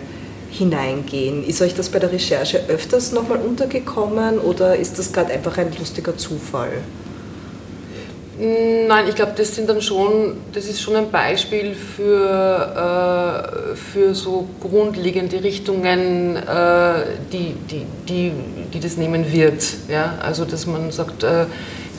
hineingehen. 0.51 1.47
Ist 1.47 1.63
euch 1.63 1.77
das 1.77 1.89
bei 1.89 2.01
der 2.01 2.11
Recherche 2.11 2.63
öfters 2.67 3.13
nochmal 3.13 3.39
untergekommen 3.39 4.41
oder 4.41 4.75
ist 4.75 4.99
das 4.99 5.13
gerade 5.13 5.33
einfach 5.33 5.57
ein 5.57 5.69
lustiger 5.79 6.17
Zufall? 6.17 6.73
Nein, 8.39 9.07
ich 9.09 9.15
glaube, 9.15 9.33
das 9.35 9.55
sind 9.55 9.69
dann 9.69 9.81
schon, 9.81 10.37
das 10.53 10.67
ist 10.67 10.83
schon 10.83 10.95
ein 10.95 11.11
Beispiel 11.11 11.75
für, 11.75 13.73
äh, 13.73 13.77
für 13.77 14.15
so 14.15 14.47
grundlegende 14.61 15.43
Richtungen, 15.43 16.37
äh, 16.37 16.43
die, 17.33 17.55
die, 17.71 17.87
die, 18.07 18.33
die 18.75 18.81
das 18.81 18.99
nehmen 18.99 19.33
wird. 19.33 19.65
Ja? 19.89 20.19
Also, 20.21 20.45
dass 20.45 20.67
man 20.67 20.93
sagt, 20.93 21.23
äh, 21.23 21.47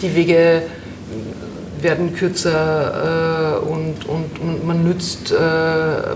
die 0.02 0.14
Wege 0.16 0.62
werden 1.82 2.16
kürzer 2.16 3.60
äh, 3.64 3.68
und, 3.68 4.06
und, 4.08 4.66
man, 4.66 4.84
nützt, 4.84 5.32
äh, 5.32 5.36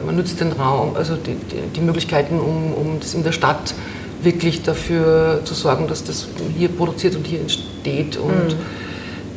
man 0.05 0.15
nützt 0.15 0.39
den 0.39 0.51
Raum, 0.51 0.95
also 0.95 1.15
die, 1.15 1.33
die, 1.33 1.61
die 1.75 1.81
Möglichkeiten, 1.81 2.39
um, 2.39 2.73
um 2.73 2.99
das 2.99 3.15
in 3.15 3.23
der 3.23 3.31
Stadt 3.31 3.73
wirklich 4.21 4.61
dafür 4.61 5.41
zu 5.45 5.55
sorgen, 5.55 5.87
dass 5.87 6.03
das 6.03 6.27
hier 6.55 6.69
produziert 6.69 7.15
und 7.15 7.25
hier 7.25 7.39
entsteht. 7.39 8.17
Und, 8.17 8.49
mhm 8.49 8.80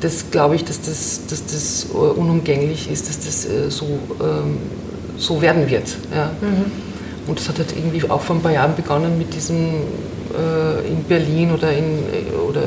das 0.05 0.31
glaube 0.31 0.57
ich, 0.57 0.65
dass 0.65 0.81
das, 0.83 1.23
dass 1.29 1.45
das 1.47 1.87
äh, 1.93 1.97
unumgänglich 1.97 2.91
ist, 2.91 3.09
dass 3.09 3.21
das 3.21 3.47
äh, 3.47 3.71
so, 3.71 3.87
ähm, 4.21 4.59
so 5.17 5.41
werden 5.41 5.69
wird. 5.69 5.97
Ja. 6.15 6.31
Mhm. 6.41 6.71
Und 7.27 7.39
das 7.39 7.49
hat 7.49 7.59
halt 7.59 7.75
irgendwie 7.75 8.09
auch 8.11 8.21
vor 8.21 8.37
ein 8.37 8.43
paar 8.43 8.53
Jahren 8.53 8.77
begonnen 8.77 9.17
mit 9.17 9.35
diesem 9.35 9.57
äh, 9.57 10.87
in 10.87 11.05
Berlin 11.05 11.53
oder, 11.53 11.73
in, 11.73 12.01
oder, 12.49 12.61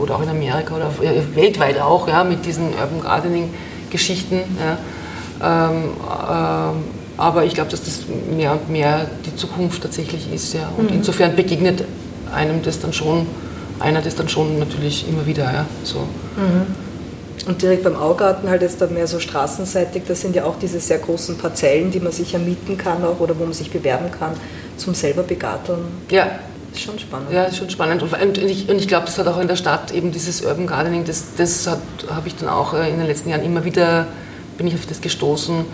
oder 0.00 0.16
auch 0.16 0.22
in 0.22 0.28
Amerika 0.28 0.74
oder 0.74 0.90
äh, 1.00 1.36
weltweit 1.36 1.80
auch, 1.80 2.08
ja, 2.08 2.24
mit 2.24 2.44
diesen 2.44 2.70
Urban 2.70 3.00
Gardening 3.02 3.50
Geschichten. 3.90 4.40
Ja. 4.58 5.68
Ähm, 5.70 5.82
ähm, 6.28 6.84
aber 7.16 7.44
ich 7.44 7.54
glaube, 7.54 7.70
dass 7.70 7.84
das 7.84 8.04
mehr 8.34 8.52
und 8.52 8.68
mehr 8.70 9.06
die 9.26 9.36
Zukunft 9.36 9.82
tatsächlich 9.82 10.32
ist. 10.32 10.54
Ja. 10.54 10.72
Und 10.76 10.90
mhm. 10.90 10.96
insofern 10.96 11.36
begegnet 11.36 11.84
einem 12.34 12.62
das 12.62 12.80
dann 12.80 12.92
schon 12.92 13.26
einer 13.80 14.02
das 14.02 14.14
dann 14.14 14.28
schon 14.28 14.58
natürlich 14.58 15.08
immer 15.08 15.26
wieder. 15.26 15.44
Ja, 15.44 15.66
so. 15.84 15.98
Mhm. 15.98 16.66
Und 17.46 17.62
direkt 17.62 17.84
beim 17.84 17.96
Augarten 17.96 18.48
halt 18.48 18.62
jetzt 18.62 18.80
dann 18.80 18.92
mehr 18.92 19.06
so 19.06 19.18
straßenseitig, 19.18 20.02
das 20.06 20.20
sind 20.20 20.36
ja 20.36 20.44
auch 20.44 20.56
diese 20.58 20.78
sehr 20.78 20.98
großen 20.98 21.38
Parzellen, 21.38 21.90
die 21.90 22.00
man 22.00 22.12
sich 22.12 22.32
ja 22.32 22.38
mieten 22.38 22.76
kann 22.76 23.02
auch 23.02 23.18
oder 23.18 23.38
wo 23.38 23.44
man 23.44 23.54
sich 23.54 23.70
bewerben 23.70 24.10
kann 24.10 24.32
zum 24.76 24.94
selber 24.94 25.22
begarteln. 25.22 25.78
Ja. 26.10 26.26
Ist 26.72 26.82
schon 26.82 26.98
spannend. 26.98 27.32
Ja, 27.32 27.44
ist 27.44 27.56
schon 27.56 27.68
spannend. 27.70 28.02
Und, 28.02 28.12
und 28.12 28.38
ich, 28.38 28.68
und 28.68 28.76
ich 28.76 28.86
glaube, 28.86 29.06
das 29.06 29.18
hat 29.18 29.26
auch 29.26 29.40
in 29.40 29.48
der 29.48 29.56
Stadt 29.56 29.92
eben 29.92 30.12
dieses 30.12 30.42
Urban 30.42 30.66
Gardening, 30.66 31.04
das, 31.04 31.24
das 31.36 31.66
habe 31.66 31.82
ich 32.26 32.36
dann 32.36 32.48
auch 32.48 32.74
äh, 32.74 32.88
in 32.88 32.98
den 32.98 33.06
letzten 33.06 33.30
Jahren 33.30 33.42
immer 33.42 33.64
wieder, 33.64 34.06
bin 34.56 34.68
ich 34.68 34.74
auf 34.74 34.86
das 34.86 35.00
gestoßen, 35.00 35.64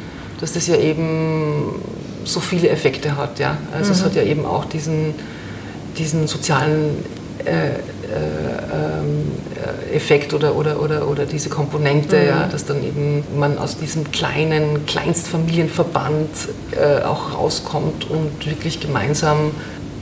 dass 0.40 0.55
das 0.55 0.66
ja 0.66 0.77
eben 0.77 1.83
so 2.25 2.40
viele 2.40 2.69
Effekte 2.71 3.16
hat. 3.16 3.38
Ja? 3.38 3.59
Also 3.75 3.88
mhm. 3.88 3.97
es 3.97 4.05
hat 4.05 4.14
ja 4.14 4.23
eben 4.23 4.47
auch 4.47 4.64
diesen, 4.64 5.14
diesen 5.99 6.27
sozialen 6.29 7.05
äh, 7.45 7.71
Effekt 9.92 10.35
oder, 10.35 10.55
oder, 10.55 10.81
oder, 10.81 11.09
oder 11.09 11.27
diese 11.27 11.49
Komponente, 11.49 12.16
mhm. 12.16 12.27
ja, 12.27 12.47
dass 12.47 12.64
dann 12.66 12.83
eben 12.85 13.25
man 13.37 13.59
aus 13.59 13.79
diesem 13.79 14.11
kleinen 14.11 14.87
Kleinstfamilienverband 14.87 16.29
äh, 16.73 17.03
auch 17.03 17.35
rauskommt 17.35 18.09
und 18.11 18.47
wirklich 18.47 18.81
gemeinsam 18.81 19.53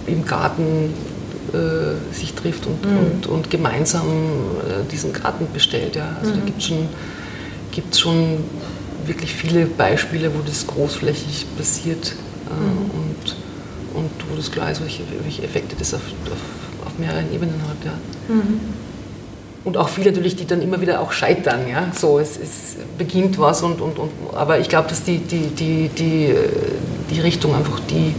im 0.06 0.24
Garten 0.24 0.92
äh, 1.52 2.14
sich 2.14 2.34
trifft 2.34 2.66
und, 2.66 2.84
mhm. 2.84 2.98
und, 2.98 3.26
und, 3.26 3.50
gemeinsam 3.50 4.06
äh, 4.06 4.90
diesen 4.90 5.12
Garten 5.12 5.46
bestellt. 5.52 5.96
Ja. 5.96 6.16
Also 6.20 6.32
mhm. 6.32 6.40
da 6.40 6.44
gibt 6.46 6.58
es 6.58 6.66
schon, 6.66 6.88
gibt's 7.70 8.00
schon 8.00 8.38
wirklich 9.06 9.32
viele 9.32 9.66
Beispiele, 9.66 10.32
wo 10.34 10.40
das 10.44 10.66
großflächig 10.66 11.46
passiert 11.56 12.14
äh, 12.48 12.52
mhm. 12.52 12.90
und, 12.90 13.36
und 13.94 14.10
wo 14.30 14.36
das 14.36 14.50
klar 14.50 14.70
ist, 14.70 14.80
welche, 14.80 15.02
welche 15.22 15.42
Effekte 15.42 15.76
das 15.78 15.94
auf, 15.94 16.00
auf, 16.00 16.63
auf 16.94 16.98
mehreren 16.98 17.32
Ebenen 17.32 17.60
hat. 17.68 17.84
Ja. 17.84 18.34
Mhm. 18.34 18.60
Und 19.64 19.78
auch 19.78 19.88
viele 19.88 20.10
natürlich, 20.10 20.36
die 20.36 20.46
dann 20.46 20.60
immer 20.60 20.80
wieder 20.80 21.00
auch 21.00 21.12
scheitern. 21.12 21.66
Ja? 21.68 21.90
So, 21.94 22.18
es, 22.18 22.36
es 22.36 22.76
beginnt 22.98 23.38
was, 23.38 23.62
und, 23.62 23.80
und, 23.80 23.98
und, 23.98 24.10
aber 24.34 24.58
ich 24.58 24.68
glaube, 24.68 24.88
dass 24.88 25.02
die, 25.04 25.18
die, 25.18 25.48
die, 25.48 25.88
die, 25.88 26.34
die 27.10 27.20
Richtung 27.20 27.54
einfach 27.54 27.80
die, 27.80 28.14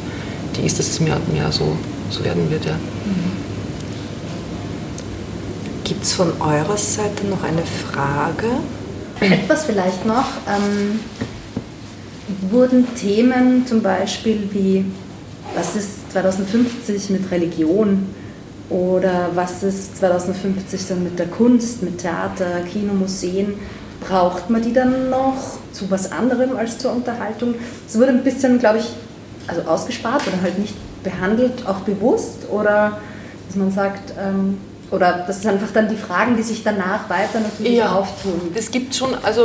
die 0.56 0.66
ist, 0.66 0.80
dass 0.80 0.88
es 0.88 1.00
mehr 1.00 1.16
und 1.16 1.32
mehr 1.32 1.52
so, 1.52 1.78
so 2.10 2.24
werden 2.24 2.50
wird. 2.50 2.66
Ja. 2.66 2.74
Mhm. 2.74 3.46
Gibt 5.84 6.04
es 6.04 6.14
von 6.14 6.32
eurer 6.40 6.78
Seite 6.78 7.28
noch 7.28 7.44
eine 7.44 7.62
Frage? 7.62 8.48
Etwas 9.20 9.66
vielleicht 9.66 10.06
noch. 10.06 10.26
Ähm, 10.48 11.00
wurden 12.50 12.88
Themen 12.96 13.68
zum 13.68 13.84
Beispiel 13.84 14.50
wie, 14.52 14.86
was 15.56 15.76
ist 15.76 16.12
2050 16.12 17.12
mit 17.12 17.30
Religion 17.30 18.08
oder 18.70 19.30
was 19.36 19.64
ist 19.64 19.98
2050 19.98 20.88
dann 20.88 21.04
mit 21.04 21.20
der 21.20 21.28
Kunst, 21.28 21.84
mit 21.84 22.00
Theater, 22.00 22.62
Kino, 22.72 22.94
Museen, 22.94 23.56
braucht 24.08 24.50
man 24.50 24.62
die 24.62 24.74
dann 24.74 25.10
noch 25.10 25.36
zu 25.72 25.90
was 25.92 26.12
anderem 26.12 26.58
als 26.58 26.78
zur 26.78 26.92
Unterhaltung? 26.92 27.56
Es 27.88 27.98
wurde 27.98 28.10
ein 28.10 28.24
bisschen, 28.24 28.60
glaube 28.60 28.80
ich, 28.80 28.86
also 29.48 29.62
ausgespart 29.62 30.28
oder 30.28 30.42
halt 30.42 30.58
nicht 30.58 30.74
behandelt, 31.04 31.68
auch 31.68 31.80
bewusst 31.82 32.50
oder 32.50 32.98
dass 33.48 33.56
man 33.56 33.72
sagt, 33.72 34.14
ähm, 34.20 34.58
oder 34.92 35.24
das 35.28 35.42
sind 35.42 35.52
einfach 35.52 35.72
dann 35.72 35.88
die 35.88 35.96
Fragen, 35.96 36.36
die 36.36 36.44
sich 36.44 36.64
danach 36.64 37.10
weiter 37.10 37.40
natürlich 37.40 37.78
ja, 37.78 37.96
auftun. 37.96 38.52
Es 38.54 38.72
gibt 38.72 38.96
schon, 38.96 39.10
also 39.24 39.44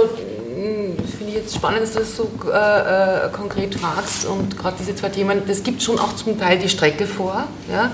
hm, 0.54 0.96
finde 1.18 1.28
ich 1.28 1.35
jetzt 1.35 1.54
spannend, 1.54 1.83
dass 1.83 1.92
du 1.92 1.98
das 2.00 2.16
so 2.16 2.30
äh, 2.50 3.26
äh, 3.26 3.30
konkret 3.30 3.74
fragst 3.74 4.26
und 4.26 4.59
gerade 4.59 4.76
diese 4.80 4.94
zwei 4.94 5.09
Themen, 5.09 5.42
das 5.46 5.62
gibt 5.62 5.83
schon 5.83 5.98
auch 5.98 6.14
zum 6.14 6.38
Teil 6.38 6.59
die 6.59 6.68
Strecke 6.68 7.06
vor. 7.06 7.46
Ja? 7.70 7.90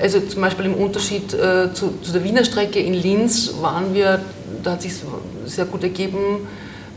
Also 0.00 0.20
zum 0.20 0.42
Beispiel 0.42 0.66
im 0.66 0.74
Unterschied 0.74 1.32
äh, 1.32 1.72
zu, 1.72 1.94
zu, 2.02 2.12
der 2.12 2.22
Wiener 2.22 2.44
Strecke 2.44 2.78
in 2.80 2.94
Linz 2.94 3.54
waren 3.60 3.94
wir, 3.94 4.20
da 4.62 4.72
hat 4.72 4.82
sich 4.82 4.92
sehr 5.46 5.64
gut 5.64 5.82
ergeben, 5.82 6.46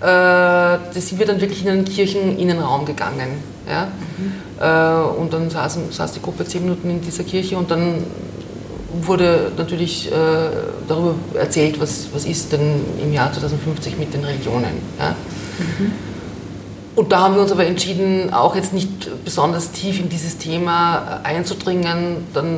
äh, 0.02 0.04
da 0.04 0.80
sind 0.94 1.20
wir 1.20 1.26
dann 1.26 1.40
wirklich 1.40 1.66
in 1.66 1.68
den 1.68 1.86
Kircheninnenraum 1.86 2.86
gegangen. 2.86 3.42
Ja? 3.68 3.88
Mhm. 4.18 4.34
Äh, 4.60 5.20
und 5.20 5.34
dann 5.34 5.50
saß, 5.50 5.78
saß 5.92 6.14
die 6.14 6.22
Gruppe 6.22 6.46
zehn 6.46 6.64
Minuten 6.64 6.90
in 6.90 7.02
dieser 7.02 7.24
Kirche 7.24 7.58
und 7.58 7.72
dann 7.72 8.04
wurde 9.02 9.52
natürlich 9.58 10.12
äh, 10.12 10.16
darüber 10.88 11.16
erzählt, 11.36 11.80
was, 11.80 12.08
was 12.12 12.26
ist 12.26 12.52
denn 12.52 12.82
im 13.02 13.14
Jahr 13.14 13.32
2050 13.32 13.98
mit 13.98 14.14
den 14.14 14.26
Religionen. 14.26 14.82
Ja? 14.98 15.16
Mhm. 15.58 16.09
Und 17.00 17.14
da 17.14 17.22
haben 17.22 17.36
wir 17.36 17.42
uns 17.44 17.54
aber 17.54 17.66
entschieden, 17.66 18.34
auch 18.34 18.58
jetzt 18.58 18.74
nicht 18.74 19.24
besonders 19.24 19.72
tief 19.72 20.02
in 20.02 20.10
dieses 20.10 20.38
Thema 20.38 21.22
einzudringen. 21.24 22.28
Dann, 22.34 22.58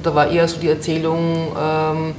da 0.00 0.14
war 0.14 0.30
eher 0.30 0.46
so 0.46 0.60
die 0.60 0.68
Erzählung, 0.68 1.48
ähm, 1.60 2.14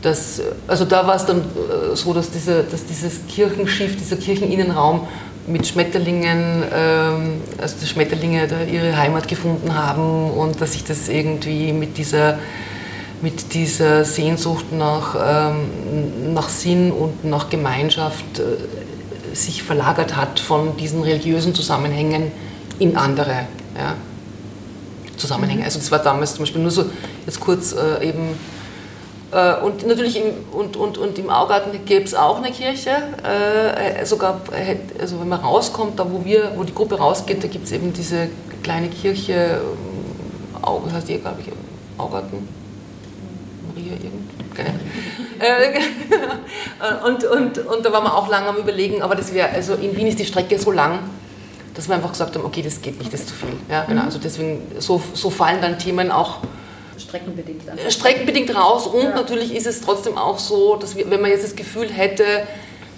dass, 0.00 0.40
also 0.66 0.86
da 0.86 1.06
war 1.06 1.16
es 1.16 1.26
dann 1.26 1.40
äh, 1.40 1.94
so, 1.94 2.14
dass, 2.14 2.30
diese, 2.30 2.62
dass 2.62 2.86
dieses 2.86 3.26
Kirchenschiff, 3.26 3.98
dieser 3.98 4.16
Kircheninnenraum 4.16 5.06
mit 5.46 5.66
Schmetterlingen, 5.66 6.62
ähm, 6.74 7.42
also 7.60 7.76
die 7.78 7.86
Schmetterlinge 7.86 8.48
da 8.48 8.62
ihre 8.62 8.96
Heimat 8.96 9.28
gefunden 9.28 9.74
haben 9.74 10.30
und 10.30 10.62
dass 10.62 10.72
sich 10.72 10.84
das 10.84 11.10
irgendwie 11.10 11.74
mit 11.74 11.98
dieser 11.98 12.38
mit 13.22 13.54
dieser 13.54 14.04
Sehnsucht 14.04 14.72
nach, 14.72 15.14
ähm, 15.18 16.34
nach 16.34 16.48
Sinn 16.48 16.92
und 16.92 17.24
nach 17.24 17.48
Gemeinschaft 17.48 18.38
äh, 18.38 18.42
sich 19.36 19.62
verlagert 19.62 20.16
hat 20.16 20.40
von 20.40 20.76
diesen 20.76 21.02
religiösen 21.02 21.54
Zusammenhängen 21.54 22.32
in 22.78 22.96
andere 22.96 23.46
ja, 23.76 23.94
Zusammenhänge. 25.16 25.64
Also 25.64 25.78
das 25.78 25.90
war 25.90 25.98
damals 25.98 26.34
zum 26.34 26.44
Beispiel 26.44 26.62
nur 26.62 26.70
so 26.70 26.86
jetzt 27.26 27.40
kurz 27.40 27.72
äh, 27.72 28.08
eben 28.08 28.36
äh, 29.32 29.60
und 29.62 29.86
natürlich 29.86 30.16
im, 30.16 30.32
und, 30.52 30.76
und, 30.76 30.98
und 30.98 31.18
im 31.18 31.30
Augarten 31.30 31.84
gäbe 31.84 32.04
es 32.04 32.14
auch 32.14 32.38
eine 32.38 32.50
Kirche. 32.50 32.90
Äh, 33.22 34.04
sogar, 34.04 34.40
also 35.00 35.20
wenn 35.20 35.28
man 35.28 35.40
rauskommt, 35.40 35.98
da 35.98 36.06
wo, 36.10 36.24
wir, 36.24 36.52
wo 36.56 36.64
die 36.64 36.74
Gruppe 36.74 36.96
rausgeht, 36.96 37.42
da 37.42 37.48
gibt 37.48 37.66
es 37.66 37.72
eben 37.72 37.92
diese 37.92 38.28
kleine 38.62 38.88
Kirche, 38.88 39.60
Au, 40.62 40.82
heißt 40.90 41.08
die, 41.08 41.18
glaube 41.18 41.40
ich, 41.40 41.52
Augarten 41.98 42.48
hier 43.76 43.92
irgend. 43.92 44.15
Äh, 45.38 45.80
und, 47.06 47.24
und, 47.24 47.58
und 47.58 47.84
da 47.84 47.92
waren 47.92 48.04
wir 48.04 48.16
auch 48.16 48.28
lange 48.28 48.48
am 48.48 48.56
Überlegen, 48.56 49.02
aber 49.02 49.14
das 49.14 49.34
wäre, 49.34 49.50
also 49.50 49.74
in 49.74 49.96
Wien 49.96 50.06
ist 50.06 50.18
die 50.18 50.24
Strecke 50.24 50.58
so 50.58 50.70
lang, 50.70 51.00
dass 51.74 51.88
wir 51.88 51.94
einfach 51.94 52.12
gesagt 52.12 52.34
haben, 52.34 52.44
okay, 52.44 52.62
das 52.62 52.80
geht 52.80 52.98
nicht, 52.98 53.12
das 53.12 53.20
ist 53.20 53.28
zu 53.28 53.34
viel. 53.34 53.56
Ja, 53.70 53.84
genau, 53.84 54.02
mhm. 54.02 54.06
also 54.06 54.18
deswegen, 54.18 54.62
so, 54.78 55.02
so 55.12 55.30
fallen 55.30 55.60
dann 55.60 55.78
Themen 55.78 56.10
auch 56.10 56.38
streckenbedingt, 56.98 57.68
einfach. 57.68 57.90
streckenbedingt 57.90 58.54
raus 58.54 58.86
und 58.86 59.02
ja. 59.02 59.14
natürlich 59.14 59.54
ist 59.54 59.66
es 59.66 59.82
trotzdem 59.82 60.16
auch 60.16 60.38
so, 60.38 60.76
dass 60.76 60.96
wir, 60.96 61.10
wenn 61.10 61.20
man 61.20 61.30
jetzt 61.30 61.44
das 61.44 61.54
Gefühl 61.54 61.88
hätte, 61.88 62.24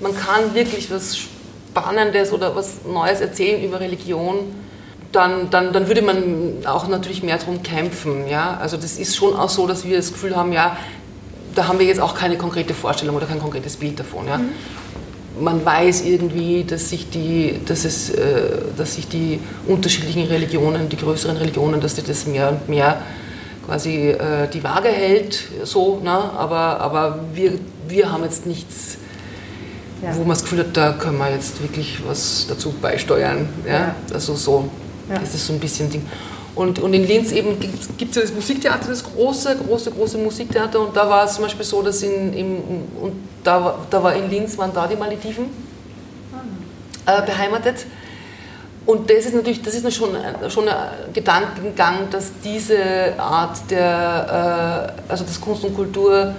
man 0.00 0.16
kann 0.16 0.54
wirklich 0.54 0.90
was 0.90 1.16
Spannendes 1.16 2.32
oder 2.32 2.54
was 2.54 2.84
Neues 2.84 3.20
erzählen 3.20 3.62
über 3.62 3.80
Religion, 3.80 4.54
dann, 5.12 5.50
dann, 5.50 5.72
dann 5.72 5.88
würde 5.88 6.02
man 6.02 6.66
auch 6.66 6.86
natürlich 6.88 7.22
mehr 7.22 7.38
darum 7.38 7.62
kämpfen. 7.62 8.28
Ja? 8.28 8.58
Also 8.60 8.76
das 8.76 8.98
ist 8.98 9.16
schon 9.16 9.34
auch 9.36 9.48
so, 9.48 9.66
dass 9.66 9.84
wir 9.84 9.96
das 9.96 10.12
Gefühl 10.12 10.36
haben, 10.36 10.52
ja, 10.52 10.76
da 11.58 11.66
haben 11.66 11.80
wir 11.80 11.86
jetzt 11.86 12.00
auch 12.00 12.14
keine 12.14 12.38
konkrete 12.38 12.72
Vorstellung 12.72 13.16
oder 13.16 13.26
kein 13.26 13.40
konkretes 13.40 13.76
Bild 13.76 13.98
davon. 13.98 14.28
Ja? 14.28 14.38
Mhm. 14.38 14.50
Man 15.40 15.64
weiß 15.64 16.02
irgendwie, 16.02 16.64
dass 16.64 16.88
sich, 16.88 17.10
die, 17.10 17.60
dass, 17.66 17.84
es, 17.84 18.10
äh, 18.10 18.60
dass 18.76 18.94
sich 18.94 19.08
die 19.08 19.40
unterschiedlichen 19.66 20.24
Religionen, 20.24 20.88
die 20.88 20.96
größeren 20.96 21.36
Religionen, 21.36 21.80
dass 21.80 21.96
sich 21.96 22.04
das 22.04 22.26
mehr 22.26 22.50
und 22.50 22.68
mehr 22.68 23.02
quasi 23.66 24.10
äh, 24.10 24.48
die 24.48 24.62
Waage 24.62 24.88
hält, 24.88 25.48
so, 25.64 26.00
ne? 26.02 26.10
aber, 26.10 26.80
aber 26.80 27.20
wir, 27.34 27.52
wir 27.88 28.10
haben 28.10 28.22
jetzt 28.22 28.46
nichts, 28.46 28.96
ja. 30.02 30.14
wo 30.14 30.20
man 30.20 30.30
das 30.30 30.42
Gefühl 30.42 30.60
hat, 30.60 30.76
da 30.76 30.92
können 30.92 31.18
wir 31.18 31.30
jetzt 31.30 31.60
wirklich 31.60 31.98
was 32.06 32.46
dazu 32.48 32.72
beisteuern. 32.80 33.48
Ja? 33.66 33.72
ja. 33.72 33.94
Also 34.12 34.34
so. 34.34 34.68
Ja. 35.10 35.18
Das 35.18 35.34
ist 35.34 35.46
so 35.46 35.52
ein 35.54 35.58
bisschen 35.58 35.90
Ding. 35.90 36.02
Und, 36.58 36.80
und 36.80 36.92
in 36.92 37.06
Linz 37.06 37.30
eben 37.30 37.56
gibt 37.96 38.10
es 38.10 38.16
ja 38.16 38.22
das 38.22 38.32
Musiktheater, 38.32 38.88
das 38.88 39.04
große, 39.04 39.58
große, 39.64 39.92
große 39.92 40.18
Musiktheater. 40.18 40.80
Und 40.80 40.96
da 40.96 41.08
war 41.08 41.24
es 41.24 41.34
zum 41.34 41.44
Beispiel 41.44 41.64
so, 41.64 41.82
dass 41.82 42.02
in, 42.02 42.32
im, 42.32 42.56
und 43.00 43.12
da, 43.44 43.78
da 43.88 44.02
war 44.02 44.12
in 44.16 44.28
Linz, 44.28 44.58
waren 44.58 44.72
da 44.74 44.88
die 44.88 44.96
Malediven 44.96 45.46
ah. 47.06 47.18
äh, 47.18 47.22
beheimatet. 47.24 47.86
Und 48.86 49.08
das 49.08 49.26
ist 49.26 49.34
natürlich, 49.36 49.62
das 49.62 49.74
ist 49.74 49.94
schon, 49.94 50.16
schon 50.48 50.68
ein 50.68 51.12
Gedankengang, 51.12 52.10
dass 52.10 52.32
diese 52.42 53.14
Art 53.18 53.58
der, 53.70 54.96
äh, 55.06 55.12
also 55.12 55.22
das 55.22 55.40
Kunst 55.40 55.62
und 55.62 55.76
Kultur 55.76 56.34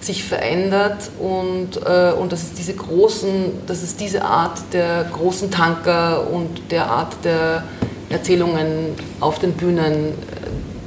sich 0.00 0.24
verändert 0.24 1.08
und, 1.20 1.76
äh, 1.86 2.14
und 2.18 2.32
dass, 2.32 2.42
es 2.42 2.54
diese 2.54 2.74
großen, 2.74 3.64
dass 3.68 3.84
es 3.84 3.94
diese 3.94 4.24
Art 4.24 4.58
der 4.72 5.04
großen 5.04 5.52
Tanker 5.52 6.26
und 6.32 6.72
der 6.72 6.90
Art 6.90 7.14
der 7.22 7.62
Erzählungen 8.10 8.94
auf 9.20 9.38
den 9.38 9.52
Bühnen, 9.52 10.12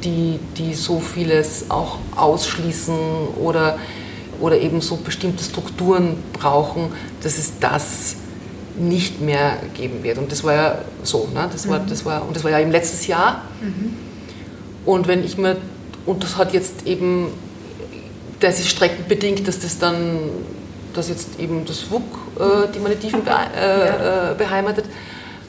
die, 0.03 0.39
die 0.57 0.73
so 0.73 0.99
vieles 0.99 1.69
auch 1.69 1.97
ausschließen 2.15 2.95
oder, 3.41 3.79
oder 4.39 4.59
eben 4.59 4.81
so 4.81 4.97
bestimmte 4.97 5.43
Strukturen 5.43 6.17
brauchen, 6.33 6.91
dass 7.23 7.37
es 7.37 7.53
das 7.59 8.17
nicht 8.77 9.21
mehr 9.21 9.57
geben 9.73 10.03
wird. 10.03 10.17
Und 10.17 10.31
das 10.31 10.43
war 10.43 10.53
ja 10.53 10.77
so, 11.03 11.29
ne? 11.33 11.49
das, 11.51 11.67
war, 11.69 11.79
mhm. 11.79 11.87
das 11.87 12.05
war, 12.05 12.27
und 12.27 12.35
das 12.35 12.43
war 12.43 12.51
ja 12.51 12.59
im 12.59 12.71
letztes 12.71 13.07
Jahr. 13.07 13.43
Mhm. 13.61 13.93
Und 14.85 15.07
wenn 15.07 15.23
ich 15.23 15.37
mir, 15.37 15.57
und 16.05 16.23
das 16.23 16.37
hat 16.37 16.53
jetzt 16.53 16.85
eben 16.85 17.27
das 18.43 18.59
ist 18.59 18.69
streckenbedingt, 18.69 19.47
dass 19.47 19.59
das 19.59 19.79
dann, 19.79 20.19
dass 20.93 21.09
jetzt 21.09 21.39
eben 21.39 21.65
das 21.65 21.89
WUK 21.89 22.03
äh, 22.39 22.71
die 22.73 22.79
Malediven 22.79 23.23
be 23.23 23.31
äh, 23.31 24.31
äh, 24.31 24.35
beheimatet. 24.37 24.85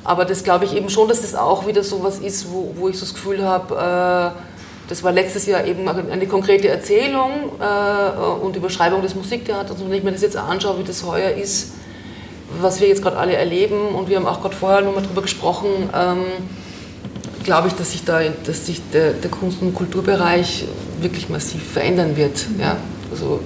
Aber 0.04 0.24
das 0.24 0.44
glaube 0.44 0.66
ich 0.66 0.76
eben 0.76 0.90
schon, 0.90 1.08
dass 1.08 1.22
das 1.22 1.34
auch 1.34 1.66
wieder 1.66 1.82
so 1.82 2.02
was 2.02 2.18
ist, 2.18 2.52
wo, 2.52 2.74
wo 2.76 2.88
ich 2.88 2.98
so 2.98 3.06
das 3.06 3.14
Gefühl 3.14 3.42
habe, 3.42 4.34
äh, 4.36 4.40
das 4.88 5.02
war 5.02 5.12
letztes 5.12 5.46
Jahr 5.46 5.64
eben 5.64 5.88
eine 5.88 6.26
konkrete 6.26 6.68
Erzählung 6.68 7.52
äh, 7.58 8.44
und 8.44 8.54
Überschreibung 8.54 9.00
des 9.00 9.14
Musiktheaters. 9.14 9.80
Und 9.80 9.88
wenn 9.88 9.96
ich 9.96 10.04
mir 10.04 10.12
das 10.12 10.20
jetzt 10.20 10.36
anschaue, 10.36 10.78
wie 10.78 10.84
das 10.84 11.04
heuer 11.06 11.30
ist, 11.30 11.72
was 12.60 12.80
wir 12.80 12.88
jetzt 12.88 13.02
gerade 13.02 13.16
alle 13.16 13.34
erleben, 13.34 13.88
und 13.94 14.10
wir 14.10 14.16
haben 14.16 14.26
auch 14.26 14.42
gerade 14.42 14.54
vorher 14.54 14.82
nochmal 14.82 15.02
darüber 15.02 15.22
gesprochen, 15.22 15.68
ähm, 15.94 16.24
glaube 17.44 17.68
ich, 17.68 17.74
dass 17.74 17.92
sich, 17.92 18.04
da, 18.04 18.20
dass 18.44 18.66
sich 18.66 18.82
der, 18.92 19.12
der 19.12 19.30
Kunst- 19.30 19.62
und 19.62 19.74
Kulturbereich 19.74 20.66
wirklich 21.00 21.30
massiv 21.30 21.62
verändern 21.72 22.18
wird. 22.18 22.44
Ja? 22.58 22.76
Also 23.10 23.40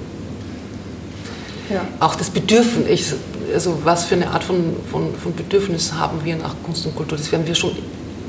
ja. 1.71 1.87
Auch 2.01 2.15
das 2.15 2.31
Bedürfnis, 2.31 3.15
also 3.53 3.79
was 3.85 4.05
für 4.05 4.15
eine 4.15 4.31
Art 4.31 4.45
von, 4.45 4.77
von, 4.91 5.15
von 5.15 5.35
Bedürfnis 5.35 5.95
haben 5.95 6.25
wir 6.25 6.37
nach 6.37 6.55
Kunst 6.65 6.87
und 6.87 6.95
Kultur, 6.95 7.19
das 7.19 7.31
werden 7.33 7.47
wir 7.47 7.55
schon 7.55 7.73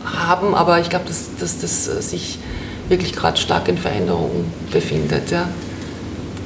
haben, 0.06 0.56
aber 0.56 0.80
ich 0.80 0.90
glaube, 0.90 1.06
dass, 1.08 1.30
dass 1.40 1.60
das 1.60 1.86
sich 2.10 2.40
wirklich 2.88 3.14
gerade 3.14 3.38
stark 3.38 3.68
in 3.68 3.78
Veränderung 3.78 4.46
befindet. 4.72 5.32
Ja. 5.32 5.48